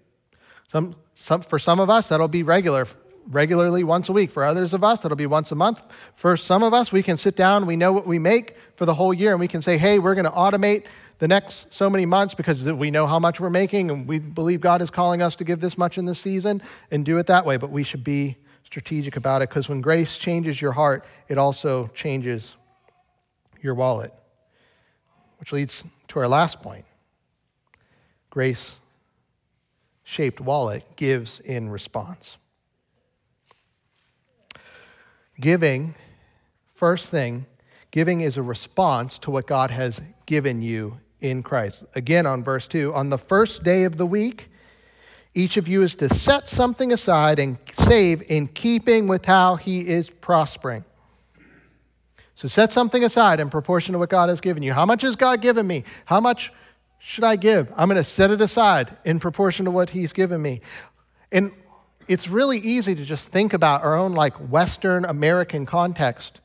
Some, 0.69 0.95
some, 1.15 1.41
for 1.41 1.59
some 1.59 1.79
of 1.79 1.89
us, 1.89 2.09
that'll 2.09 2.27
be 2.27 2.43
regular, 2.43 2.87
regularly 3.27 3.83
once 3.83 4.09
a 4.09 4.13
week. 4.13 4.31
For 4.31 4.43
others 4.43 4.73
of 4.73 4.83
us, 4.83 5.01
that'll 5.01 5.17
be 5.17 5.25
once 5.25 5.51
a 5.51 5.55
month. 5.55 5.81
For 6.15 6.37
some 6.37 6.63
of 6.63 6.73
us, 6.73 6.91
we 6.91 7.03
can 7.03 7.17
sit 7.17 7.35
down, 7.35 7.65
we 7.65 7.75
know 7.75 7.91
what 7.91 8.05
we 8.05 8.19
make 8.19 8.57
for 8.75 8.85
the 8.85 8.93
whole 8.93 9.13
year, 9.13 9.31
and 9.31 9.39
we 9.39 9.47
can 9.47 9.61
say, 9.61 9.77
hey, 9.77 9.99
we're 9.99 10.15
going 10.15 10.25
to 10.25 10.31
automate 10.31 10.85
the 11.19 11.27
next 11.27 11.67
so 11.73 11.89
many 11.89 12.05
months 12.05 12.33
because 12.33 12.63
we 12.63 12.91
know 12.91 13.07
how 13.07 13.19
much 13.19 13.39
we're 13.39 13.49
making 13.49 13.89
and 13.89 14.07
we 14.07 14.19
believe 14.19 14.61
God 14.61 14.81
is 14.81 14.89
calling 14.91 15.21
us 15.21 15.35
to 15.37 15.43
give 15.43 15.59
this 15.59 15.77
much 15.77 15.97
in 15.97 16.05
this 16.05 16.19
season 16.19 16.61
and 16.91 17.03
do 17.03 17.17
it 17.17 17.27
that 17.27 17.45
way. 17.45 17.57
But 17.57 17.71
we 17.71 17.83
should 17.83 18.03
be 18.03 18.37
strategic 18.67 19.15
about 19.15 19.41
it 19.41 19.47
because 19.47 19.69
when 19.69 19.79
grace 19.79 20.17
changes 20.17 20.61
your 20.61 20.73
heart, 20.73 21.05
it 21.29 21.37
also 21.37 21.89
changes 21.95 22.53
your 23.61 23.73
wallet. 23.73 24.13
Which 25.39 25.53
leads 25.53 25.85
to 26.09 26.19
our 26.19 26.27
last 26.27 26.59
point 26.61 26.83
grace 28.29 28.75
shaped 30.03 30.41
wallet 30.41 30.83
gives 30.97 31.39
in 31.39 31.69
response. 31.69 32.35
Giving, 35.39 35.95
first 36.75 37.09
thing, 37.09 37.45
giving 37.91 38.19
is 38.19 38.35
a 38.35 38.43
response 38.43 39.17
to 39.19 39.31
what 39.31 39.47
God 39.47 39.71
has 39.71 40.01
given 40.25 40.61
you 40.61 40.99
in 41.21 41.41
Christ. 41.41 41.85
Again, 41.95 42.25
on 42.25 42.43
verse 42.43 42.67
2 42.67 42.93
on 42.93 43.09
the 43.09 43.17
first 43.17 43.63
day 43.63 43.85
of 43.85 43.95
the 43.95 44.05
week, 44.05 44.49
each 45.37 45.55
of 45.57 45.67
you 45.67 45.83
is 45.83 45.93
to 45.95 46.09
set 46.09 46.49
something 46.49 46.91
aside 46.91 47.37
and 47.37 47.59
save 47.85 48.23
in 48.23 48.47
keeping 48.47 49.07
with 49.07 49.23
how 49.23 49.55
he 49.55 49.87
is 49.87 50.09
prospering. 50.09 50.83
So 52.33 52.47
set 52.47 52.73
something 52.73 53.03
aside 53.03 53.39
in 53.39 53.51
proportion 53.51 53.93
to 53.93 53.99
what 53.99 54.09
God 54.09 54.29
has 54.29 54.41
given 54.41 54.63
you. 54.63 54.73
How 54.73 54.85
much 54.87 55.03
has 55.03 55.15
God 55.15 55.41
given 55.41 55.67
me? 55.67 55.83
How 56.05 56.19
much 56.19 56.51
should 56.97 57.23
I 57.23 57.35
give? 57.35 57.71
I'm 57.77 57.87
going 57.87 57.97
to 57.97 58.03
set 58.03 58.31
it 58.31 58.41
aside 58.41 58.97
in 59.05 59.19
proportion 59.19 59.65
to 59.65 59.71
what 59.71 59.91
he's 59.91 60.11
given 60.11 60.41
me. 60.41 60.61
And 61.31 61.51
it's 62.07 62.27
really 62.27 62.57
easy 62.57 62.95
to 62.95 63.05
just 63.05 63.29
think 63.29 63.53
about 63.53 63.83
our 63.83 63.95
own 63.95 64.13
like 64.13 64.33
Western 64.35 65.05
American 65.05 65.67
context 65.67 66.39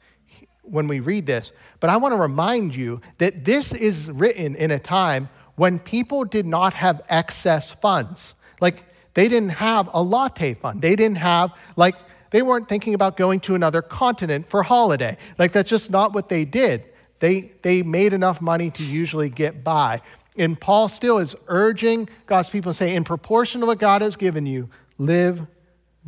when 0.65 0.87
we 0.87 1.01
read 1.01 1.25
this, 1.27 1.51
but 1.81 1.89
I 1.89 1.97
want 1.97 2.13
to 2.13 2.21
remind 2.21 2.75
you 2.75 3.01
that 3.19 3.45
this 3.45 3.73
is 3.73 4.11
written 4.11 4.55
in 4.55 4.71
a 4.71 4.79
time 4.79 5.31
when 5.57 5.79
people 5.79 6.25
did 6.25 6.47
not 6.47 6.75
have 6.75 7.01
excess 7.09 7.71
funds. 7.71 8.35
Like, 8.63 8.85
they 9.15 9.29
didn't 9.29 9.51
have 9.51 9.91
a 9.93 10.03
latte 10.03 10.55
fund. 10.55 10.81
They 10.81 10.97
didn't 10.97 11.19
have, 11.19 11.53
like, 11.77 11.97
they 12.31 12.41
weren't 12.41 12.69
thinking 12.69 12.95
about 12.95 13.19
going 13.19 13.41
to 13.41 13.55
another 13.55 13.83
continent 13.83 14.49
for 14.49 14.63
holiday. 14.63 15.19
Like, 15.37 15.53
that's 15.53 15.69
just 15.69 15.91
not 15.91 16.15
what 16.15 16.31
they 16.31 16.47
did. 16.47 16.89
They, 17.19 17.53
they 17.63 17.83
made 17.83 18.15
enough 18.15 18.41
money 18.41 18.71
to 18.71 18.85
usually 18.85 19.29
get 19.29 19.63
by. 19.63 20.01
And 20.39 20.59
Paul 20.59 20.89
still 20.89 21.19
is 21.19 21.37
urging 21.49 22.09
God's 22.27 22.49
people 22.49 22.73
to 22.73 22.79
say, 22.79 22.95
in 22.95 23.05
proportion 23.05 23.61
to 23.61 23.67
what 23.67 23.79
God 23.79 24.01
has 24.01 24.17
given 24.17 24.47
you, 24.47 24.71
live 24.97 25.45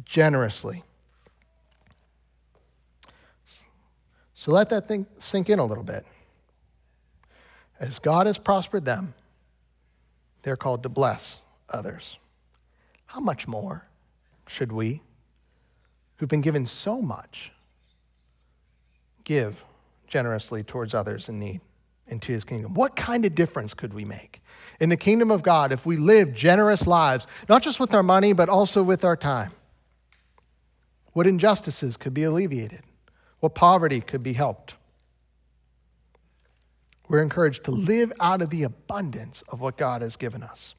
generously. 0.04 0.82
So 4.36 4.52
let 4.52 4.70
that 4.70 4.88
thing 4.88 5.06
sink 5.18 5.50
in 5.50 5.58
a 5.58 5.64
little 5.64 5.84
bit. 5.84 6.06
As 7.80 7.98
God 7.98 8.28
has 8.28 8.38
prospered 8.38 8.84
them, 8.84 9.12
they're 10.42 10.56
called 10.56 10.84
to 10.84 10.88
bless 10.88 11.38
others. 11.68 12.16
How 13.06 13.20
much 13.20 13.46
more 13.46 13.86
should 14.46 14.72
we, 14.72 15.02
who've 16.16 16.28
been 16.28 16.40
given 16.40 16.66
so 16.66 17.00
much, 17.00 17.52
give 19.24 19.62
generously 20.06 20.62
towards 20.62 20.94
others 20.94 21.28
in 21.28 21.38
need 21.38 21.60
into 22.06 22.32
his 22.32 22.44
kingdom? 22.44 22.74
What 22.74 22.96
kind 22.96 23.24
of 23.24 23.34
difference 23.34 23.74
could 23.74 23.94
we 23.94 24.04
make 24.04 24.42
in 24.80 24.88
the 24.88 24.96
kingdom 24.96 25.30
of 25.30 25.42
God 25.42 25.72
if 25.72 25.86
we 25.86 25.96
live 25.96 26.34
generous 26.34 26.86
lives, 26.86 27.26
not 27.48 27.62
just 27.62 27.80
with 27.80 27.94
our 27.94 28.02
money, 28.02 28.32
but 28.32 28.48
also 28.48 28.82
with 28.82 29.04
our 29.04 29.16
time? 29.16 29.52
What 31.12 31.26
injustices 31.26 31.96
could 31.96 32.12
be 32.12 32.24
alleviated? 32.24 32.82
what 33.44 33.54
poverty 33.54 34.00
could 34.00 34.22
be 34.22 34.32
helped. 34.32 34.72
We're 37.10 37.20
encouraged 37.20 37.64
to 37.64 37.72
live 37.72 38.10
out 38.18 38.40
of 38.40 38.48
the 38.48 38.62
abundance 38.62 39.42
of 39.50 39.60
what 39.60 39.76
God 39.76 40.00
has 40.00 40.16
given 40.16 40.42
us. 40.42 40.74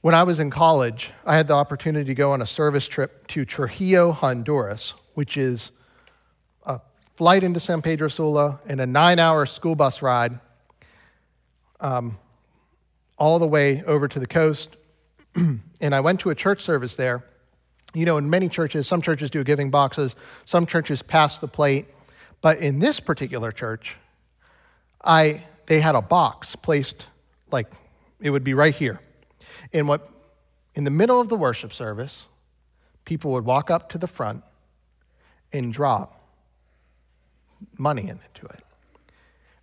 When 0.00 0.14
I 0.14 0.22
was 0.22 0.38
in 0.38 0.50
college, 0.50 1.10
I 1.26 1.36
had 1.36 1.48
the 1.48 1.54
opportunity 1.54 2.06
to 2.06 2.14
go 2.14 2.32
on 2.32 2.40
a 2.40 2.46
service 2.46 2.86
trip 2.86 3.26
to 3.28 3.44
Trujillo, 3.44 4.12
Honduras, 4.12 4.94
which 5.14 5.36
is 5.36 5.70
a 6.64 6.80
flight 7.16 7.42
into 7.42 7.58
San 7.60 7.82
Pedro 7.82 8.08
Sula 8.08 8.60
and 8.66 8.80
a 8.80 8.86
nine 8.86 9.18
hour 9.18 9.44
school 9.44 9.74
bus 9.74 10.00
ride 10.02 10.38
um, 11.80 12.18
all 13.18 13.38
the 13.38 13.48
way 13.48 13.82
over 13.86 14.06
to 14.06 14.20
the 14.20 14.26
coast. 14.26 14.76
and 15.34 15.94
I 15.94 16.00
went 16.00 16.20
to 16.20 16.30
a 16.30 16.34
church 16.34 16.62
service 16.62 16.96
there 16.96 17.24
you 17.94 18.04
know, 18.04 18.18
in 18.18 18.28
many 18.28 18.48
churches, 18.48 18.86
some 18.86 19.00
churches 19.00 19.30
do 19.30 19.42
giving 19.44 19.70
boxes, 19.70 20.14
some 20.44 20.66
churches 20.66 21.02
pass 21.02 21.40
the 21.40 21.48
plate. 21.48 21.86
But 22.40 22.58
in 22.58 22.78
this 22.78 23.00
particular 23.00 23.50
church, 23.50 23.96
I, 25.02 25.44
they 25.66 25.80
had 25.80 25.94
a 25.94 26.02
box 26.02 26.54
placed 26.54 27.06
like 27.50 27.66
it 28.20 28.30
would 28.30 28.44
be 28.44 28.54
right 28.54 28.74
here. 28.74 29.00
In 29.72 29.86
what 29.86 30.08
in 30.74 30.84
the 30.84 30.90
middle 30.90 31.20
of 31.20 31.28
the 31.28 31.36
worship 31.36 31.72
service, 31.72 32.26
people 33.04 33.32
would 33.32 33.44
walk 33.44 33.70
up 33.70 33.88
to 33.90 33.98
the 33.98 34.06
front 34.06 34.44
and 35.52 35.72
drop 35.72 36.22
money 37.76 38.02
into 38.02 38.46
it. 38.46 38.62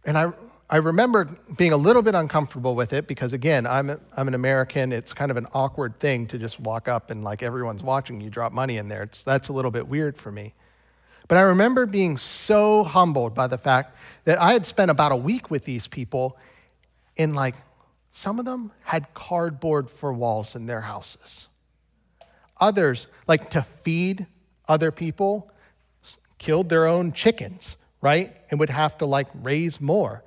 And 0.04 0.18
I, 0.18 0.34
I 0.70 0.78
remember 0.78 1.26
being 1.56 1.72
a 1.72 1.78
little 1.78 2.02
bit 2.02 2.16
uncomfortable 2.16 2.76
with 2.76 2.92
it 2.92 3.08
because, 3.08 3.34
again, 3.34 3.66
I'm, 3.66 3.90
a, 3.92 4.00
I'm 4.18 4.28
an 4.28 4.34
American. 4.34 4.92
It's 4.92 5.14
kind 5.14 5.32
of 5.32 5.38
an 5.38 5.48
awkward 5.54 5.96
thing 5.98 6.28
to 6.28 6.38
just 6.38 6.60
walk 6.60 6.88
up 6.88 7.12
and, 7.12 7.24
like, 7.24 7.44
everyone's 7.44 7.84
watching 7.84 8.20
you 8.20 8.30
drop 8.30 8.52
money 8.52 8.78
in 8.78 8.88
there. 8.88 9.04
It's, 9.04 9.24
that's 9.24 9.48
a 9.50 9.54
little 9.54 9.72
bit 9.72 9.88
weird 9.88 10.18
for 10.18 10.32
me. 10.32 10.54
But 11.28 11.38
I 11.38 11.42
remember 11.42 11.86
being 11.86 12.18
so 12.18 12.84
humbled 12.84 13.34
by 13.34 13.48
the 13.48 13.58
fact 13.58 13.96
that 14.26 14.40
I 14.40 14.54
had 14.54 14.66
spent 14.66 14.92
about 14.92 15.12
a 15.12 15.16
week 15.16 15.50
with 15.50 15.66
these 15.66 15.88
people, 15.88 16.38
and, 17.18 17.36
like, 17.36 17.56
some 18.18 18.40
of 18.40 18.46
them 18.46 18.72
had 18.84 19.14
cardboard 19.14 19.90
for 19.90 20.14
walls 20.14 20.56
in 20.56 20.68
their 20.68 20.80
houses. 20.80 21.50
Others, 22.62 23.08
like 23.28 23.50
to 23.50 23.64
feed 23.82 24.26
other 24.70 24.90
people, 24.90 25.52
killed 26.38 26.70
their 26.70 26.88
own 26.88 27.12
chickens, 27.12 27.76
right? 28.00 28.34
And 28.50 28.58
would 28.62 28.70
have 28.70 28.98
to 29.00 29.06
like 29.06 29.28
raise 29.44 29.82
more. 29.82 30.24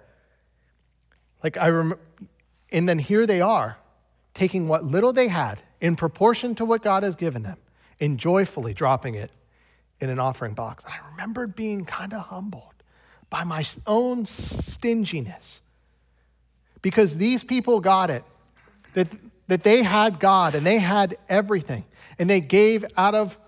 Like 1.42 1.57
I 1.57 1.68
remember, 1.68 1.98
and 2.70 2.87
then 2.87 2.98
here 2.98 3.27
they 3.27 3.40
are, 3.40 3.79
taking 4.35 4.68
what 4.68 4.85
little 4.85 5.14
they 5.14 5.29
had 5.29 5.59
in 5.81 5.96
proportion 5.96 6.55
to 6.57 6.66
what 6.66 6.83
God 6.83 7.05
has 7.05 7.16
given 7.16 7.42
them 7.42 7.57
and 8.01 8.18
joyfully 8.18 8.74
dropping 8.74 9.14
it 9.14 9.31
in 9.98 10.11
an 10.11 10.18
offering 10.18 10.53
box. 10.53 10.85
And 10.85 10.92
I 10.92 11.11
remembered 11.12 11.57
being 11.57 11.87
kind 11.87 12.12
of 12.12 12.20
humbled 12.20 12.74
by 13.31 13.44
my 13.44 13.64
own 13.87 14.27
stinginess 14.27 15.62
because 16.83 17.17
these 17.17 17.45
people 17.45 17.81
got 17.81 18.11
it 18.11 18.25
that, 18.95 19.09
that 19.49 19.62
they 19.62 19.83
had 19.83 20.21
God 20.21 20.55
and 20.55 20.67
they 20.67 20.79
had 20.79 21.17
everything 21.29 21.85
and 22.19 22.29
they 22.29 22.41
gave 22.41 22.85
out 22.97 23.14
of 23.14 23.38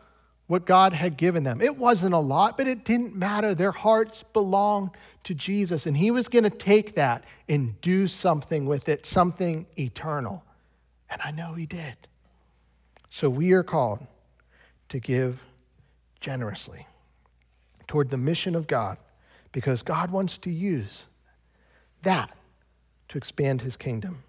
what 0.46 0.66
God 0.66 0.92
had 0.92 1.16
given 1.16 1.44
them. 1.44 1.60
It 1.60 1.76
wasn't 1.76 2.12
a 2.12 2.18
lot, 2.18 2.58
but 2.58 2.66
it 2.66 2.84
didn't 2.84 3.14
matter. 3.14 3.54
Their 3.54 3.70
hearts 3.70 4.24
belonged 4.32 4.90
to 5.22 5.32
Jesus, 5.32 5.86
and 5.86 5.96
He 5.96 6.10
was 6.10 6.26
going 6.26 6.42
to 6.42 6.50
take 6.50 6.96
that 6.96 7.22
and 7.48 7.80
do 7.80 8.08
something 8.08 8.66
with 8.66 8.88
it, 8.88 9.06
something 9.06 9.64
eternal. 9.78 10.42
And 11.08 11.20
I 11.22 11.30
know 11.30 11.54
He 11.54 11.66
did. 11.66 11.94
So 13.10 13.30
we 13.30 13.52
are 13.52 13.62
called 13.62 14.04
to 14.88 14.98
give 14.98 15.40
generously 16.20 16.84
toward 17.86 18.10
the 18.10 18.16
mission 18.16 18.56
of 18.56 18.66
God 18.66 18.98
because 19.52 19.82
God 19.82 20.10
wants 20.10 20.36
to 20.38 20.50
use 20.50 21.06
that 22.02 22.30
to 23.10 23.18
expand 23.18 23.62
His 23.62 23.76
kingdom. 23.76 24.24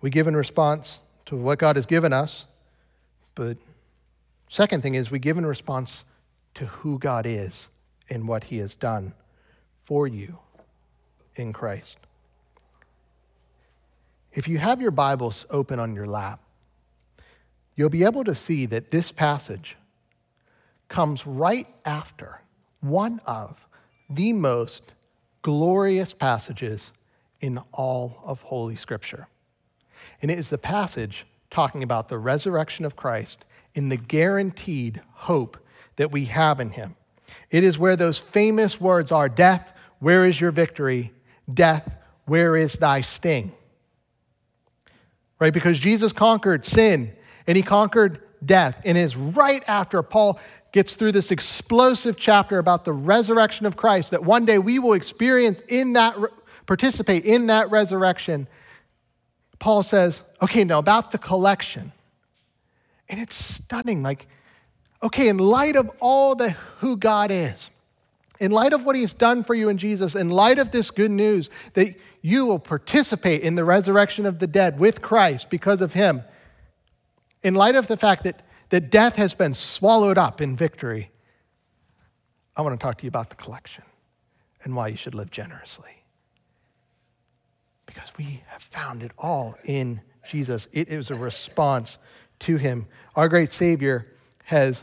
We 0.00 0.08
give 0.08 0.26
in 0.26 0.36
response 0.36 1.00
to 1.26 1.36
what 1.36 1.58
God 1.58 1.76
has 1.76 1.86
given 1.86 2.12
us, 2.12 2.46
but 3.34 3.58
Second 4.54 4.84
thing 4.84 4.94
is 4.94 5.10
we 5.10 5.18
give 5.18 5.36
in 5.36 5.44
response 5.44 6.04
to 6.54 6.66
who 6.66 6.96
God 7.00 7.26
is 7.26 7.66
and 8.08 8.28
what 8.28 8.44
he 8.44 8.58
has 8.58 8.76
done 8.76 9.12
for 9.84 10.06
you 10.06 10.38
in 11.34 11.52
Christ. 11.52 11.96
If 14.32 14.46
you 14.46 14.58
have 14.58 14.80
your 14.80 14.92
Bibles 14.92 15.44
open 15.50 15.80
on 15.80 15.96
your 15.96 16.06
lap, 16.06 16.38
you'll 17.74 17.88
be 17.88 18.04
able 18.04 18.22
to 18.22 18.34
see 18.36 18.66
that 18.66 18.92
this 18.92 19.10
passage 19.10 19.76
comes 20.88 21.26
right 21.26 21.66
after 21.84 22.40
one 22.80 23.20
of 23.26 23.66
the 24.08 24.32
most 24.32 24.84
glorious 25.42 26.14
passages 26.14 26.92
in 27.44 27.60
all 27.72 28.22
of 28.24 28.40
Holy 28.40 28.74
Scripture. 28.74 29.28
And 30.22 30.30
it 30.30 30.38
is 30.38 30.48
the 30.48 30.56
passage 30.56 31.26
talking 31.50 31.82
about 31.82 32.08
the 32.08 32.16
resurrection 32.16 32.86
of 32.86 32.96
Christ 32.96 33.44
in 33.74 33.90
the 33.90 33.98
guaranteed 33.98 35.02
hope 35.12 35.58
that 35.96 36.10
we 36.10 36.24
have 36.24 36.58
in 36.58 36.70
him. 36.70 36.96
It 37.50 37.62
is 37.62 37.78
where 37.78 37.96
those 37.96 38.16
famous 38.16 38.80
words 38.80 39.12
are 39.12 39.28
Death, 39.28 39.74
where 39.98 40.24
is 40.24 40.40
your 40.40 40.52
victory? 40.52 41.12
Death, 41.52 41.94
where 42.24 42.56
is 42.56 42.72
thy 42.74 43.02
sting? 43.02 43.52
Right? 45.38 45.52
Because 45.52 45.78
Jesus 45.78 46.12
conquered 46.12 46.64
sin 46.64 47.12
and 47.46 47.58
he 47.58 47.62
conquered 47.62 48.22
death. 48.42 48.80
And 48.86 48.96
it 48.96 49.02
is 49.02 49.18
right 49.18 49.62
after 49.68 50.02
Paul 50.02 50.40
gets 50.72 50.96
through 50.96 51.12
this 51.12 51.30
explosive 51.30 52.16
chapter 52.16 52.58
about 52.58 52.86
the 52.86 52.92
resurrection 52.94 53.66
of 53.66 53.76
Christ 53.76 54.12
that 54.12 54.24
one 54.24 54.46
day 54.46 54.56
we 54.56 54.78
will 54.78 54.94
experience 54.94 55.60
in 55.68 55.92
that, 55.92 56.16
participate 56.66 57.24
in 57.24 57.48
that 57.48 57.70
resurrection. 57.70 58.46
Paul 59.58 59.82
says, 59.82 60.22
okay, 60.42 60.64
now 60.64 60.78
about 60.78 61.12
the 61.12 61.18
collection. 61.18 61.92
And 63.08 63.20
it's 63.20 63.34
stunning. 63.34 64.02
Like, 64.02 64.26
okay, 65.02 65.28
in 65.28 65.38
light 65.38 65.76
of 65.76 65.90
all 66.00 66.34
the 66.34 66.50
who 66.78 66.96
God 66.96 67.30
is, 67.30 67.70
in 68.40 68.50
light 68.50 68.72
of 68.72 68.84
what 68.84 68.96
he's 68.96 69.14
done 69.14 69.44
for 69.44 69.54
you 69.54 69.68
in 69.68 69.78
Jesus, 69.78 70.14
in 70.14 70.30
light 70.30 70.58
of 70.58 70.70
this 70.70 70.90
good 70.90 71.10
news 71.10 71.50
that 71.74 71.94
you 72.20 72.46
will 72.46 72.58
participate 72.58 73.42
in 73.42 73.54
the 73.54 73.64
resurrection 73.64 74.26
of 74.26 74.38
the 74.38 74.46
dead 74.46 74.78
with 74.78 75.02
Christ 75.02 75.50
because 75.50 75.80
of 75.80 75.92
him, 75.92 76.22
in 77.42 77.54
light 77.54 77.76
of 77.76 77.86
the 77.86 77.96
fact 77.96 78.24
that, 78.24 78.42
that 78.70 78.90
death 78.90 79.16
has 79.16 79.34
been 79.34 79.54
swallowed 79.54 80.18
up 80.18 80.40
in 80.40 80.56
victory, 80.56 81.10
I 82.56 82.62
want 82.62 82.78
to 82.78 82.82
talk 82.82 82.98
to 82.98 83.04
you 83.04 83.08
about 83.08 83.30
the 83.30 83.36
collection 83.36 83.84
and 84.62 84.74
why 84.74 84.88
you 84.88 84.96
should 84.96 85.14
live 85.14 85.30
generously. 85.30 86.03
Because 87.94 88.10
we 88.18 88.42
have 88.48 88.62
found 88.62 89.04
it 89.04 89.12
all 89.16 89.56
in 89.64 90.00
Jesus. 90.28 90.66
It 90.72 90.88
is 90.88 91.10
a 91.10 91.14
response 91.14 91.98
to 92.40 92.56
him. 92.56 92.86
Our 93.14 93.28
great 93.28 93.52
Savior 93.52 94.06
has 94.44 94.82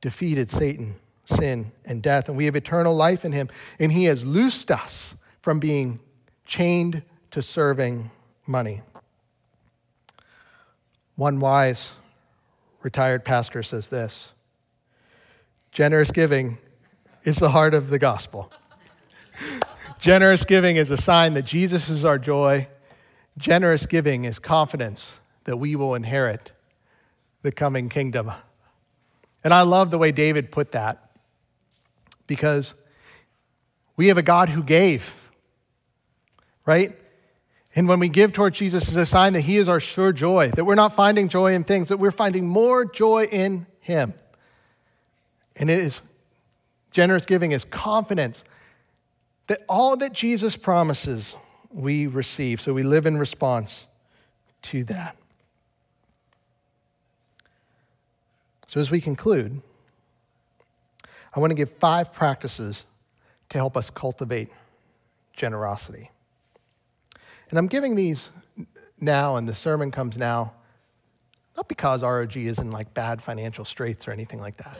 defeated 0.00 0.50
Satan, 0.50 0.96
sin, 1.26 1.70
and 1.84 2.02
death, 2.02 2.28
and 2.28 2.36
we 2.36 2.46
have 2.46 2.56
eternal 2.56 2.96
life 2.96 3.26
in 3.26 3.32
him. 3.32 3.50
And 3.78 3.92
he 3.92 4.04
has 4.04 4.24
loosed 4.24 4.70
us 4.70 5.14
from 5.42 5.58
being 5.58 6.00
chained 6.46 7.02
to 7.32 7.42
serving 7.42 8.10
money. 8.46 8.80
One 11.16 11.40
wise 11.40 11.90
retired 12.82 13.24
pastor 13.24 13.62
says 13.62 13.88
this 13.88 14.32
generous 15.72 16.10
giving 16.10 16.56
is 17.24 17.36
the 17.36 17.50
heart 17.50 17.74
of 17.74 17.90
the 17.90 17.98
gospel. 17.98 18.50
generous 19.98 20.44
giving 20.44 20.76
is 20.76 20.90
a 20.90 20.96
sign 20.96 21.34
that 21.34 21.44
Jesus 21.44 21.88
is 21.88 22.04
our 22.04 22.18
joy. 22.18 22.68
Generous 23.38 23.86
giving 23.86 24.24
is 24.24 24.38
confidence 24.38 25.06
that 25.44 25.56
we 25.56 25.76
will 25.76 25.94
inherit 25.94 26.52
the 27.42 27.52
coming 27.52 27.88
kingdom. 27.88 28.32
And 29.44 29.54
I 29.54 29.62
love 29.62 29.90
the 29.90 29.98
way 29.98 30.12
David 30.12 30.50
put 30.50 30.72
that 30.72 31.10
because 32.26 32.74
we 33.96 34.08
have 34.08 34.18
a 34.18 34.22
God 34.22 34.48
who 34.48 34.62
gave, 34.62 35.14
right? 36.64 36.96
And 37.74 37.88
when 37.88 38.00
we 38.00 38.08
give 38.08 38.32
towards 38.32 38.58
Jesus, 38.58 38.88
it's 38.88 38.96
a 38.96 39.06
sign 39.06 39.34
that 39.34 39.42
He 39.42 39.58
is 39.58 39.68
our 39.68 39.80
sure 39.80 40.12
joy, 40.12 40.50
that 40.52 40.64
we're 40.64 40.74
not 40.74 40.96
finding 40.96 41.28
joy 41.28 41.54
in 41.54 41.62
things, 41.62 41.88
that 41.88 41.98
we're 41.98 42.10
finding 42.10 42.46
more 42.46 42.84
joy 42.84 43.24
in 43.30 43.66
Him. 43.80 44.14
And 45.54 45.70
it 45.70 45.78
is 45.78 46.00
generous 46.90 47.26
giving 47.26 47.52
is 47.52 47.64
confidence 47.64 48.42
that 49.46 49.62
all 49.68 49.96
that 49.96 50.12
Jesus 50.12 50.56
promises 50.56 51.34
we 51.70 52.06
receive. 52.06 52.60
So 52.60 52.72
we 52.72 52.82
live 52.82 53.06
in 53.06 53.16
response 53.16 53.84
to 54.62 54.84
that. 54.84 55.16
So, 58.68 58.80
as 58.80 58.90
we 58.90 59.00
conclude, 59.00 59.62
I 61.34 61.40
want 61.40 61.50
to 61.50 61.54
give 61.54 61.70
five 61.78 62.12
practices 62.12 62.84
to 63.50 63.58
help 63.58 63.76
us 63.76 63.90
cultivate 63.90 64.48
generosity. 65.34 66.10
And 67.50 67.58
I'm 67.58 67.68
giving 67.68 67.94
these 67.94 68.30
now, 69.00 69.36
and 69.36 69.48
the 69.48 69.54
sermon 69.54 69.90
comes 69.92 70.16
now, 70.16 70.52
not 71.56 71.68
because 71.68 72.02
ROG 72.02 72.36
is 72.36 72.58
in 72.58 72.72
like 72.72 72.92
bad 72.92 73.22
financial 73.22 73.64
straits 73.64 74.08
or 74.08 74.10
anything 74.10 74.40
like 74.40 74.56
that. 74.56 74.76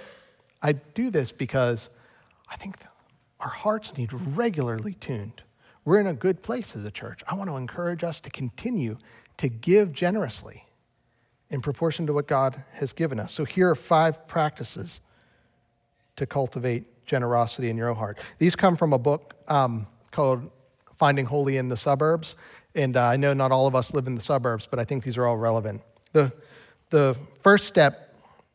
I 0.62 0.72
do 0.72 1.10
this 1.10 1.30
because 1.30 1.88
I 2.48 2.56
think 2.56 2.78
our 3.40 3.50
hearts 3.50 3.96
need 3.96 4.12
regularly 4.12 4.94
tuned. 4.94 5.42
We're 5.84 6.00
in 6.00 6.06
a 6.06 6.14
good 6.14 6.42
place 6.42 6.74
as 6.74 6.84
a 6.84 6.90
church. 6.90 7.22
I 7.28 7.34
want 7.34 7.50
to 7.50 7.56
encourage 7.56 8.02
us 8.02 8.18
to 8.20 8.30
continue 8.30 8.98
to 9.38 9.48
give 9.48 9.92
generously 9.92 10.64
in 11.50 11.60
proportion 11.62 12.06
to 12.06 12.12
what 12.12 12.26
God 12.26 12.62
has 12.72 12.92
given 12.92 13.20
us. 13.20 13.32
So 13.32 13.44
here 13.44 13.70
are 13.70 13.76
five 13.76 14.26
practices 14.26 15.00
to 16.16 16.26
cultivate 16.26 17.06
generosity 17.06 17.70
in 17.70 17.76
your 17.76 17.88
own 17.88 17.96
heart. 17.96 18.18
These 18.38 18.56
come 18.56 18.76
from 18.76 18.92
a 18.92 18.98
book 18.98 19.34
um, 19.48 19.86
called 20.10 20.50
Finding 20.96 21.24
Holy 21.24 21.56
in 21.58 21.68
the 21.68 21.76
Suburbs. 21.76 22.34
And 22.74 22.96
uh, 22.96 23.04
I 23.04 23.16
know 23.16 23.32
not 23.32 23.52
all 23.52 23.66
of 23.66 23.74
us 23.74 23.94
live 23.94 24.06
in 24.06 24.14
the 24.14 24.20
suburbs, 24.20 24.66
but 24.68 24.78
I 24.78 24.84
think 24.84 25.04
these 25.04 25.16
are 25.16 25.26
all 25.26 25.36
relevant. 25.36 25.82
The, 26.12 26.32
the 26.90 27.16
first 27.42 27.66
step 27.66 28.14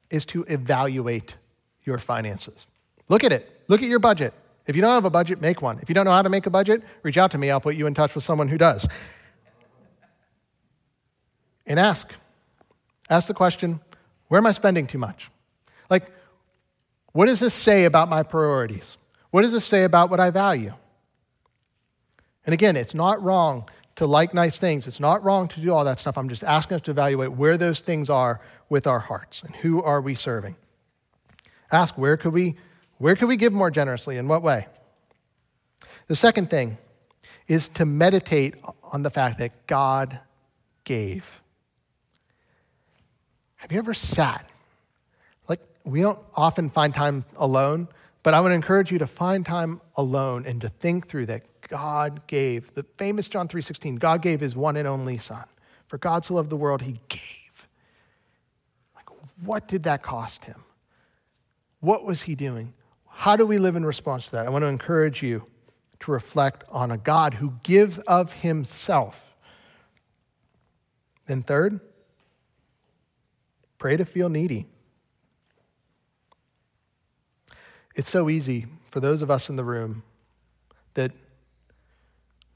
is 0.09 0.25
to 0.25 0.43
evaluate 0.49 1.35
your 1.85 1.97
finances. 1.97 2.67
Look 3.07 3.23
at 3.23 3.31
it. 3.31 3.61
Look 3.67 3.81
at 3.81 3.87
your 3.87 3.99
budget. 3.99 4.33
If 4.67 4.75
you 4.75 4.81
don't 4.81 4.93
have 4.93 5.05
a 5.05 5.09
budget, 5.09 5.41
make 5.41 5.61
one. 5.61 5.79
If 5.81 5.89
you 5.89 5.95
don't 5.95 6.05
know 6.05 6.11
how 6.11 6.21
to 6.21 6.29
make 6.29 6.45
a 6.45 6.49
budget, 6.49 6.83
reach 7.03 7.17
out 7.17 7.31
to 7.31 7.37
me. 7.37 7.49
I'll 7.49 7.61
put 7.61 7.75
you 7.75 7.87
in 7.87 7.93
touch 7.93 8.15
with 8.15 8.23
someone 8.23 8.47
who 8.47 8.57
does. 8.57 8.87
And 11.65 11.79
ask. 11.79 12.13
Ask 13.09 13.27
the 13.27 13.33
question 13.33 13.79
where 14.27 14.37
am 14.37 14.45
I 14.45 14.53
spending 14.53 14.87
too 14.87 14.97
much? 14.97 15.29
Like, 15.89 16.09
what 17.11 17.25
does 17.25 17.39
this 17.39 17.53
say 17.53 17.83
about 17.85 18.07
my 18.07 18.23
priorities? 18.23 18.97
What 19.31 19.41
does 19.41 19.51
this 19.51 19.65
say 19.65 19.83
about 19.83 20.09
what 20.09 20.19
I 20.19 20.29
value? 20.29 20.73
And 22.45 22.53
again, 22.53 22.75
it's 22.75 22.93
not 22.93 23.21
wrong 23.21 23.69
to 23.97 24.05
like 24.05 24.33
nice 24.33 24.57
things. 24.59 24.87
It's 24.87 24.99
not 24.99 25.23
wrong 25.23 25.47
to 25.49 25.59
do 25.59 25.73
all 25.73 25.85
that 25.85 25.99
stuff. 25.99 26.17
I'm 26.17 26.29
just 26.29 26.43
asking 26.43 26.75
us 26.75 26.81
to 26.83 26.91
evaluate 26.91 27.33
where 27.33 27.57
those 27.57 27.81
things 27.81 28.09
are 28.09 28.41
with 28.69 28.87
our 28.87 28.99
hearts 28.99 29.41
and 29.43 29.55
who 29.55 29.83
are 29.83 30.01
we 30.01 30.15
serving. 30.15 30.55
Ask 31.71 31.97
where 31.97 32.17
could 32.17 32.33
we 32.33 32.55
where 33.01 33.15
could 33.15 33.27
we 33.27 33.35
give 33.35 33.51
more 33.51 33.71
generously? 33.71 34.17
In 34.17 34.27
what 34.27 34.43
way? 34.43 34.67
The 36.07 36.15
second 36.15 36.51
thing 36.51 36.77
is 37.47 37.67
to 37.69 37.85
meditate 37.85 38.53
on 38.83 39.01
the 39.01 39.09
fact 39.09 39.39
that 39.39 39.65
God 39.65 40.19
gave. 40.83 41.25
Have 43.55 43.71
you 43.71 43.79
ever 43.79 43.95
sat? 43.95 44.47
Like, 45.49 45.61
we 45.83 46.01
don't 46.01 46.19
often 46.35 46.69
find 46.69 46.93
time 46.93 47.25
alone, 47.37 47.87
but 48.21 48.35
I 48.35 48.39
would 48.39 48.51
encourage 48.51 48.91
you 48.91 48.99
to 48.99 49.07
find 49.07 49.43
time 49.43 49.81
alone 49.95 50.45
and 50.45 50.61
to 50.61 50.69
think 50.69 51.07
through 51.07 51.25
that 51.25 51.43
God 51.69 52.27
gave. 52.27 52.71
The 52.75 52.83
famous 52.97 53.27
John 53.27 53.47
3:16, 53.47 53.95
God 53.95 54.21
gave 54.21 54.39
his 54.39 54.55
one 54.55 54.77
and 54.77 54.87
only 54.87 55.17
son. 55.17 55.45
For 55.87 55.97
God 55.97 56.23
so 56.23 56.35
loved 56.35 56.51
the 56.51 56.57
world, 56.57 56.83
he 56.83 56.99
gave. 57.09 57.67
Like, 58.95 59.09
what 59.43 59.67
did 59.67 59.83
that 59.83 60.03
cost 60.03 60.45
him? 60.45 60.63
What 61.79 62.05
was 62.05 62.21
he 62.21 62.35
doing? 62.35 62.75
How 63.21 63.35
do 63.35 63.45
we 63.45 63.59
live 63.59 63.75
in 63.75 63.85
response 63.85 64.25
to 64.25 64.31
that? 64.31 64.47
I 64.47 64.49
want 64.49 64.63
to 64.63 64.67
encourage 64.67 65.21
you 65.21 65.43
to 65.99 66.11
reflect 66.11 66.63
on 66.69 66.89
a 66.89 66.97
God 66.97 67.35
who 67.35 67.53
gives 67.61 67.99
of 67.99 68.33
himself. 68.33 69.35
And 71.27 71.45
third, 71.45 71.79
pray 73.77 73.95
to 73.95 74.05
feel 74.05 74.27
needy. 74.27 74.65
It's 77.95 78.09
so 78.09 78.27
easy 78.27 78.65
for 78.89 78.99
those 78.99 79.21
of 79.21 79.29
us 79.29 79.49
in 79.49 79.55
the 79.55 79.63
room 79.63 80.01
that, 80.95 81.11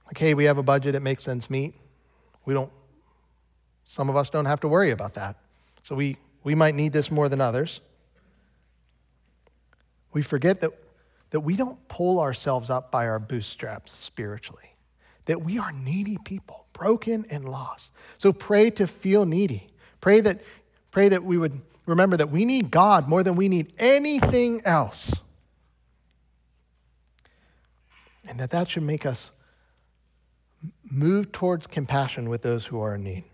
like, 0.07 0.17
hey, 0.17 0.33
we 0.33 0.45
have 0.45 0.57
a 0.57 0.63
budget, 0.63 0.95
it 0.95 1.03
makes 1.03 1.27
ends 1.27 1.47
meet. 1.47 1.75
We 2.43 2.55
don't, 2.55 2.71
some 3.85 4.09
of 4.09 4.15
us 4.15 4.31
don't 4.31 4.45
have 4.45 4.61
to 4.61 4.67
worry 4.67 4.89
about 4.89 5.13
that. 5.13 5.35
So 5.83 5.93
we, 5.93 6.17
we 6.43 6.55
might 6.55 6.73
need 6.73 6.91
this 6.91 7.11
more 7.11 7.29
than 7.29 7.39
others. 7.39 7.81
We 10.15 10.21
forget 10.21 10.61
that, 10.61 10.71
that 11.31 11.41
we 11.41 11.57
don't 11.57 11.85
pull 11.89 12.21
ourselves 12.21 12.69
up 12.69 12.89
by 12.89 13.05
our 13.05 13.19
bootstraps 13.19 13.91
spiritually, 13.91 14.73
that 15.25 15.41
we 15.41 15.59
are 15.59 15.73
needy 15.73 16.17
people, 16.23 16.67
broken 16.71 17.25
and 17.29 17.43
lost. 17.43 17.91
So 18.17 18.31
pray 18.31 18.69
to 18.71 18.87
feel 18.87 19.25
needy. 19.25 19.67
Pray 19.99 20.21
that, 20.21 20.39
pray 20.91 21.09
that 21.09 21.25
we 21.25 21.37
would 21.37 21.59
remember 21.85 22.15
that 22.15 22.29
we 22.29 22.45
need 22.45 22.71
God 22.71 23.09
more 23.09 23.23
than 23.23 23.35
we 23.35 23.49
need 23.49 23.73
anything 23.77 24.61
else. 24.63 25.13
And 28.25 28.39
that 28.39 28.51
that 28.51 28.69
should 28.69 28.83
make 28.83 29.05
us 29.05 29.31
move 30.89 31.33
towards 31.33 31.67
compassion 31.67 32.29
with 32.29 32.41
those 32.41 32.65
who 32.65 32.79
are 32.79 32.95
in 32.95 33.03
need. 33.03 33.25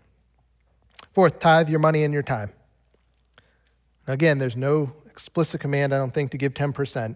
Fourth, 1.12 1.38
tithe 1.38 1.68
your 1.68 1.78
money 1.78 2.02
and 2.02 2.12
your 2.12 2.24
time. 2.24 2.50
Again, 4.08 4.40
there's 4.40 4.56
no 4.56 4.92
explicit 5.22 5.60
command, 5.60 5.94
I 5.94 5.98
don't 5.98 6.12
think, 6.12 6.32
to 6.32 6.36
give 6.36 6.52
10%, 6.52 7.14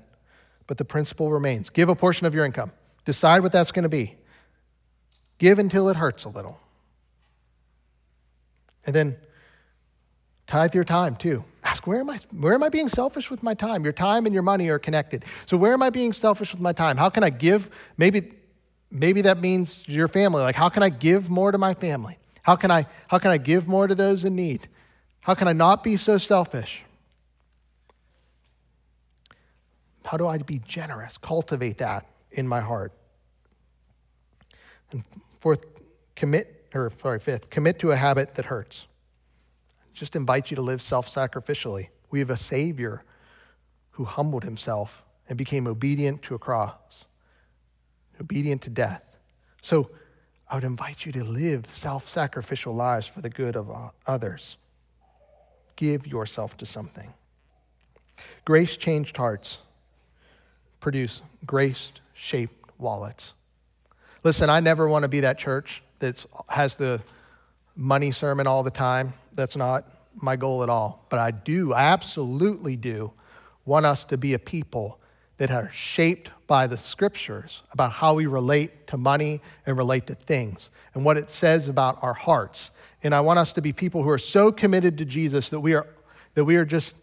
but 0.69 0.79
the 0.79 0.85
principle 0.85 1.33
remains 1.33 1.71
give 1.71 1.88
a 1.88 1.97
portion 1.97 2.25
of 2.25 2.35
your 2.35 2.45
income. 2.45 2.71
Decide 3.05 3.42
what 3.42 3.51
that's 3.51 3.73
going 3.73 3.83
to 3.83 3.88
be. 3.88 4.14
Give 5.38 5.59
until 5.59 5.88
it 5.88 5.97
hurts 5.97 6.25
a 6.25 6.29
little. 6.29 6.61
And 8.85 8.95
then 8.95 9.16
tithe 10.47 10.73
your 10.73 10.85
time 10.85 11.16
too. 11.16 11.45
Ask 11.64 11.88
where 11.88 11.99
am 11.99 12.09
I 12.09 12.21
where 12.31 12.55
am 12.55 12.62
I 12.62 12.69
being 12.69 12.88
selfish 12.88 13.29
with 13.29 13.42
my 13.42 13.55
time? 13.55 13.83
Your 13.83 13.92
time 13.92 14.25
and 14.25 14.33
your 14.33 14.45
money 14.45 14.69
are 14.69 14.79
connected. 14.79 15.25
So 15.47 15.57
where 15.57 15.73
am 15.73 15.83
I 15.83 15.90
being 15.90 16.12
selfish 16.12 16.53
with 16.53 16.61
my 16.61 16.73
time? 16.73 16.97
How 16.97 17.11
can 17.11 17.25
I 17.25 17.31
give 17.31 17.71
maybe 17.97 18.33
maybe 18.88 19.23
that 19.23 19.40
means 19.40 19.81
your 19.87 20.07
family. 20.07 20.42
Like 20.42 20.55
how 20.55 20.69
can 20.69 20.85
I 20.85 20.90
give 20.90 21.29
more 21.29 21.51
to 21.51 21.59
my 21.59 21.75
family? 21.75 22.19
How 22.42 22.55
can 22.55 22.71
I 22.71 22.87
how 23.09 23.19
can 23.19 23.33
I 23.33 23.38
give 23.38 23.66
more 23.66 23.88
to 23.88 23.97
those 23.97 24.25
in 24.25 24.37
need? 24.37 24.69
How 25.23 25.35
can 25.35 25.49
I 25.49 25.53
not 25.53 25.83
be 25.83 25.97
so 25.97 26.19
selfish? 26.19 26.86
How 30.07 30.16
do 30.16 30.29
I 30.29 30.38
be 30.38 30.61
generous? 30.61 31.19
Cultivate 31.19 31.79
that 31.79 32.07
in 32.31 32.47
my 32.47 32.61
heart. 32.61 32.92
And 34.92 35.03
fourth, 35.40 35.64
commit, 36.14 36.69
or 36.75 36.92
sorry, 37.03 37.19
fifth, 37.19 37.51
commit 37.51 37.81
to 37.81 37.90
a 37.90 37.97
habit 37.97 38.37
that 38.37 38.45
hurts. 38.45 38.87
Just 39.95 40.14
invite 40.14 40.51
you 40.51 40.55
to 40.55 40.62
live 40.62 40.81
self 40.81 41.09
sacrificially. 41.12 41.88
We 42.11 42.21
have 42.21 42.31
a 42.31 42.37
Savior 42.37 43.03
who 43.92 44.05
humbled 44.05 44.45
himself 44.45 45.03
and 45.29 45.37
became 45.37 45.66
obedient 45.66 46.23
to 46.23 46.37
a 46.37 46.38
cross, 46.38 47.07
obedient 48.21 48.62
to 48.62 48.71
death. 48.71 49.03
So 49.61 49.90
I 50.49 50.55
would 50.55 50.62
invite 50.62 51.05
you 51.05 51.11
to 51.12 51.25
live 51.25 51.66
self 51.71 52.09
sacrificial 52.09 52.77
lives 52.77 53.09
for 53.09 53.23
the 53.23 53.31
good 53.31 53.57
of 53.57 53.71
uh, 53.73 53.90
others. 54.07 54.57
Give 55.75 56.07
yourself 56.07 56.57
to 56.59 56.66
something. 56.66 57.12
Grace 58.45 58.77
changed 58.77 59.16
hearts 59.16 59.59
produce 60.81 61.23
grace 61.45 61.93
shaped 62.15 62.71
wallets. 62.79 63.33
Listen, 64.25 64.51
I 64.51 64.61
never 64.61 64.89
want 64.89 65.05
to 65.05 65.09
be 65.09 65.21
that 65.21 65.39
church 65.39 65.83
that 66.01 66.25
has 66.49 66.77
the 66.77 67.01
money 67.77 68.11
sermon 68.11 68.47
all 68.47 68.62
the 68.62 68.71
time. 68.71 69.12
That's 69.35 69.57
not 69.57 69.89
my 70.21 70.37
goal 70.37 70.62
at 70.62 70.69
all. 70.69 71.05
But 71.09 71.19
I 71.19 71.31
do, 71.31 71.73
I 71.73 71.85
absolutely 71.85 72.77
do 72.77 73.12
want 73.65 73.87
us 73.87 74.05
to 74.05 74.17
be 74.17 74.35
a 74.35 74.39
people 74.39 74.99
that 75.39 75.51
are 75.51 75.71
shaped 75.71 76.31
by 76.47 76.67
the 76.67 76.77
scriptures 76.77 77.62
about 77.73 77.93
how 77.93 78.15
we 78.15 78.27
relate 78.27 78.87
to 78.87 78.97
money 78.97 79.41
and 79.67 79.77
relate 79.77 80.07
to 80.07 80.15
things 80.15 80.71
and 80.95 81.05
what 81.05 81.17
it 81.17 81.29
says 81.29 81.69
about 81.69 81.99
our 82.03 82.15
hearts. 82.15 82.71
And 83.03 83.15
I 83.15 83.21
want 83.21 83.39
us 83.39 83.53
to 83.55 83.61
be 83.61 83.73
people 83.73 84.03
who 84.03 84.09
are 84.09 84.19
so 84.19 84.51
committed 84.51 84.99
to 84.99 85.05
Jesus 85.05 85.51
that 85.51 85.61
we 85.61 85.75
are 85.75 85.87
that 86.35 86.45
we 86.45 86.57
are 86.57 86.65
just 86.65 86.95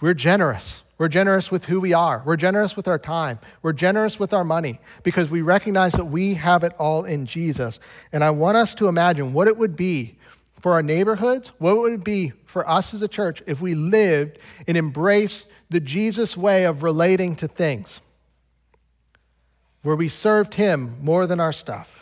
we're 0.00 0.14
generous. 0.14 0.82
We're 1.00 1.08
generous 1.08 1.50
with 1.50 1.64
who 1.64 1.80
we 1.80 1.94
are. 1.94 2.22
We're 2.26 2.36
generous 2.36 2.76
with 2.76 2.86
our 2.86 2.98
time. 2.98 3.38
We're 3.62 3.72
generous 3.72 4.20
with 4.20 4.34
our 4.34 4.44
money 4.44 4.80
because 5.02 5.30
we 5.30 5.40
recognize 5.40 5.94
that 5.94 6.04
we 6.04 6.34
have 6.34 6.62
it 6.62 6.74
all 6.78 7.06
in 7.06 7.24
Jesus. 7.24 7.80
And 8.12 8.22
I 8.22 8.28
want 8.28 8.58
us 8.58 8.74
to 8.74 8.86
imagine 8.86 9.32
what 9.32 9.48
it 9.48 9.56
would 9.56 9.76
be 9.76 10.18
for 10.60 10.72
our 10.72 10.82
neighborhoods, 10.82 11.52
what 11.56 11.78
would 11.78 11.94
it 11.94 12.04
be 12.04 12.34
for 12.44 12.68
us 12.68 12.92
as 12.92 13.00
a 13.00 13.08
church 13.08 13.42
if 13.46 13.62
we 13.62 13.74
lived 13.74 14.40
and 14.66 14.76
embraced 14.76 15.46
the 15.70 15.80
Jesus 15.80 16.36
way 16.36 16.64
of 16.64 16.82
relating 16.82 17.34
to 17.36 17.48
things, 17.48 18.02
where 19.80 19.96
we 19.96 20.10
served 20.10 20.52
Him 20.52 20.98
more 21.00 21.26
than 21.26 21.40
our 21.40 21.52
stuff. 21.52 21.99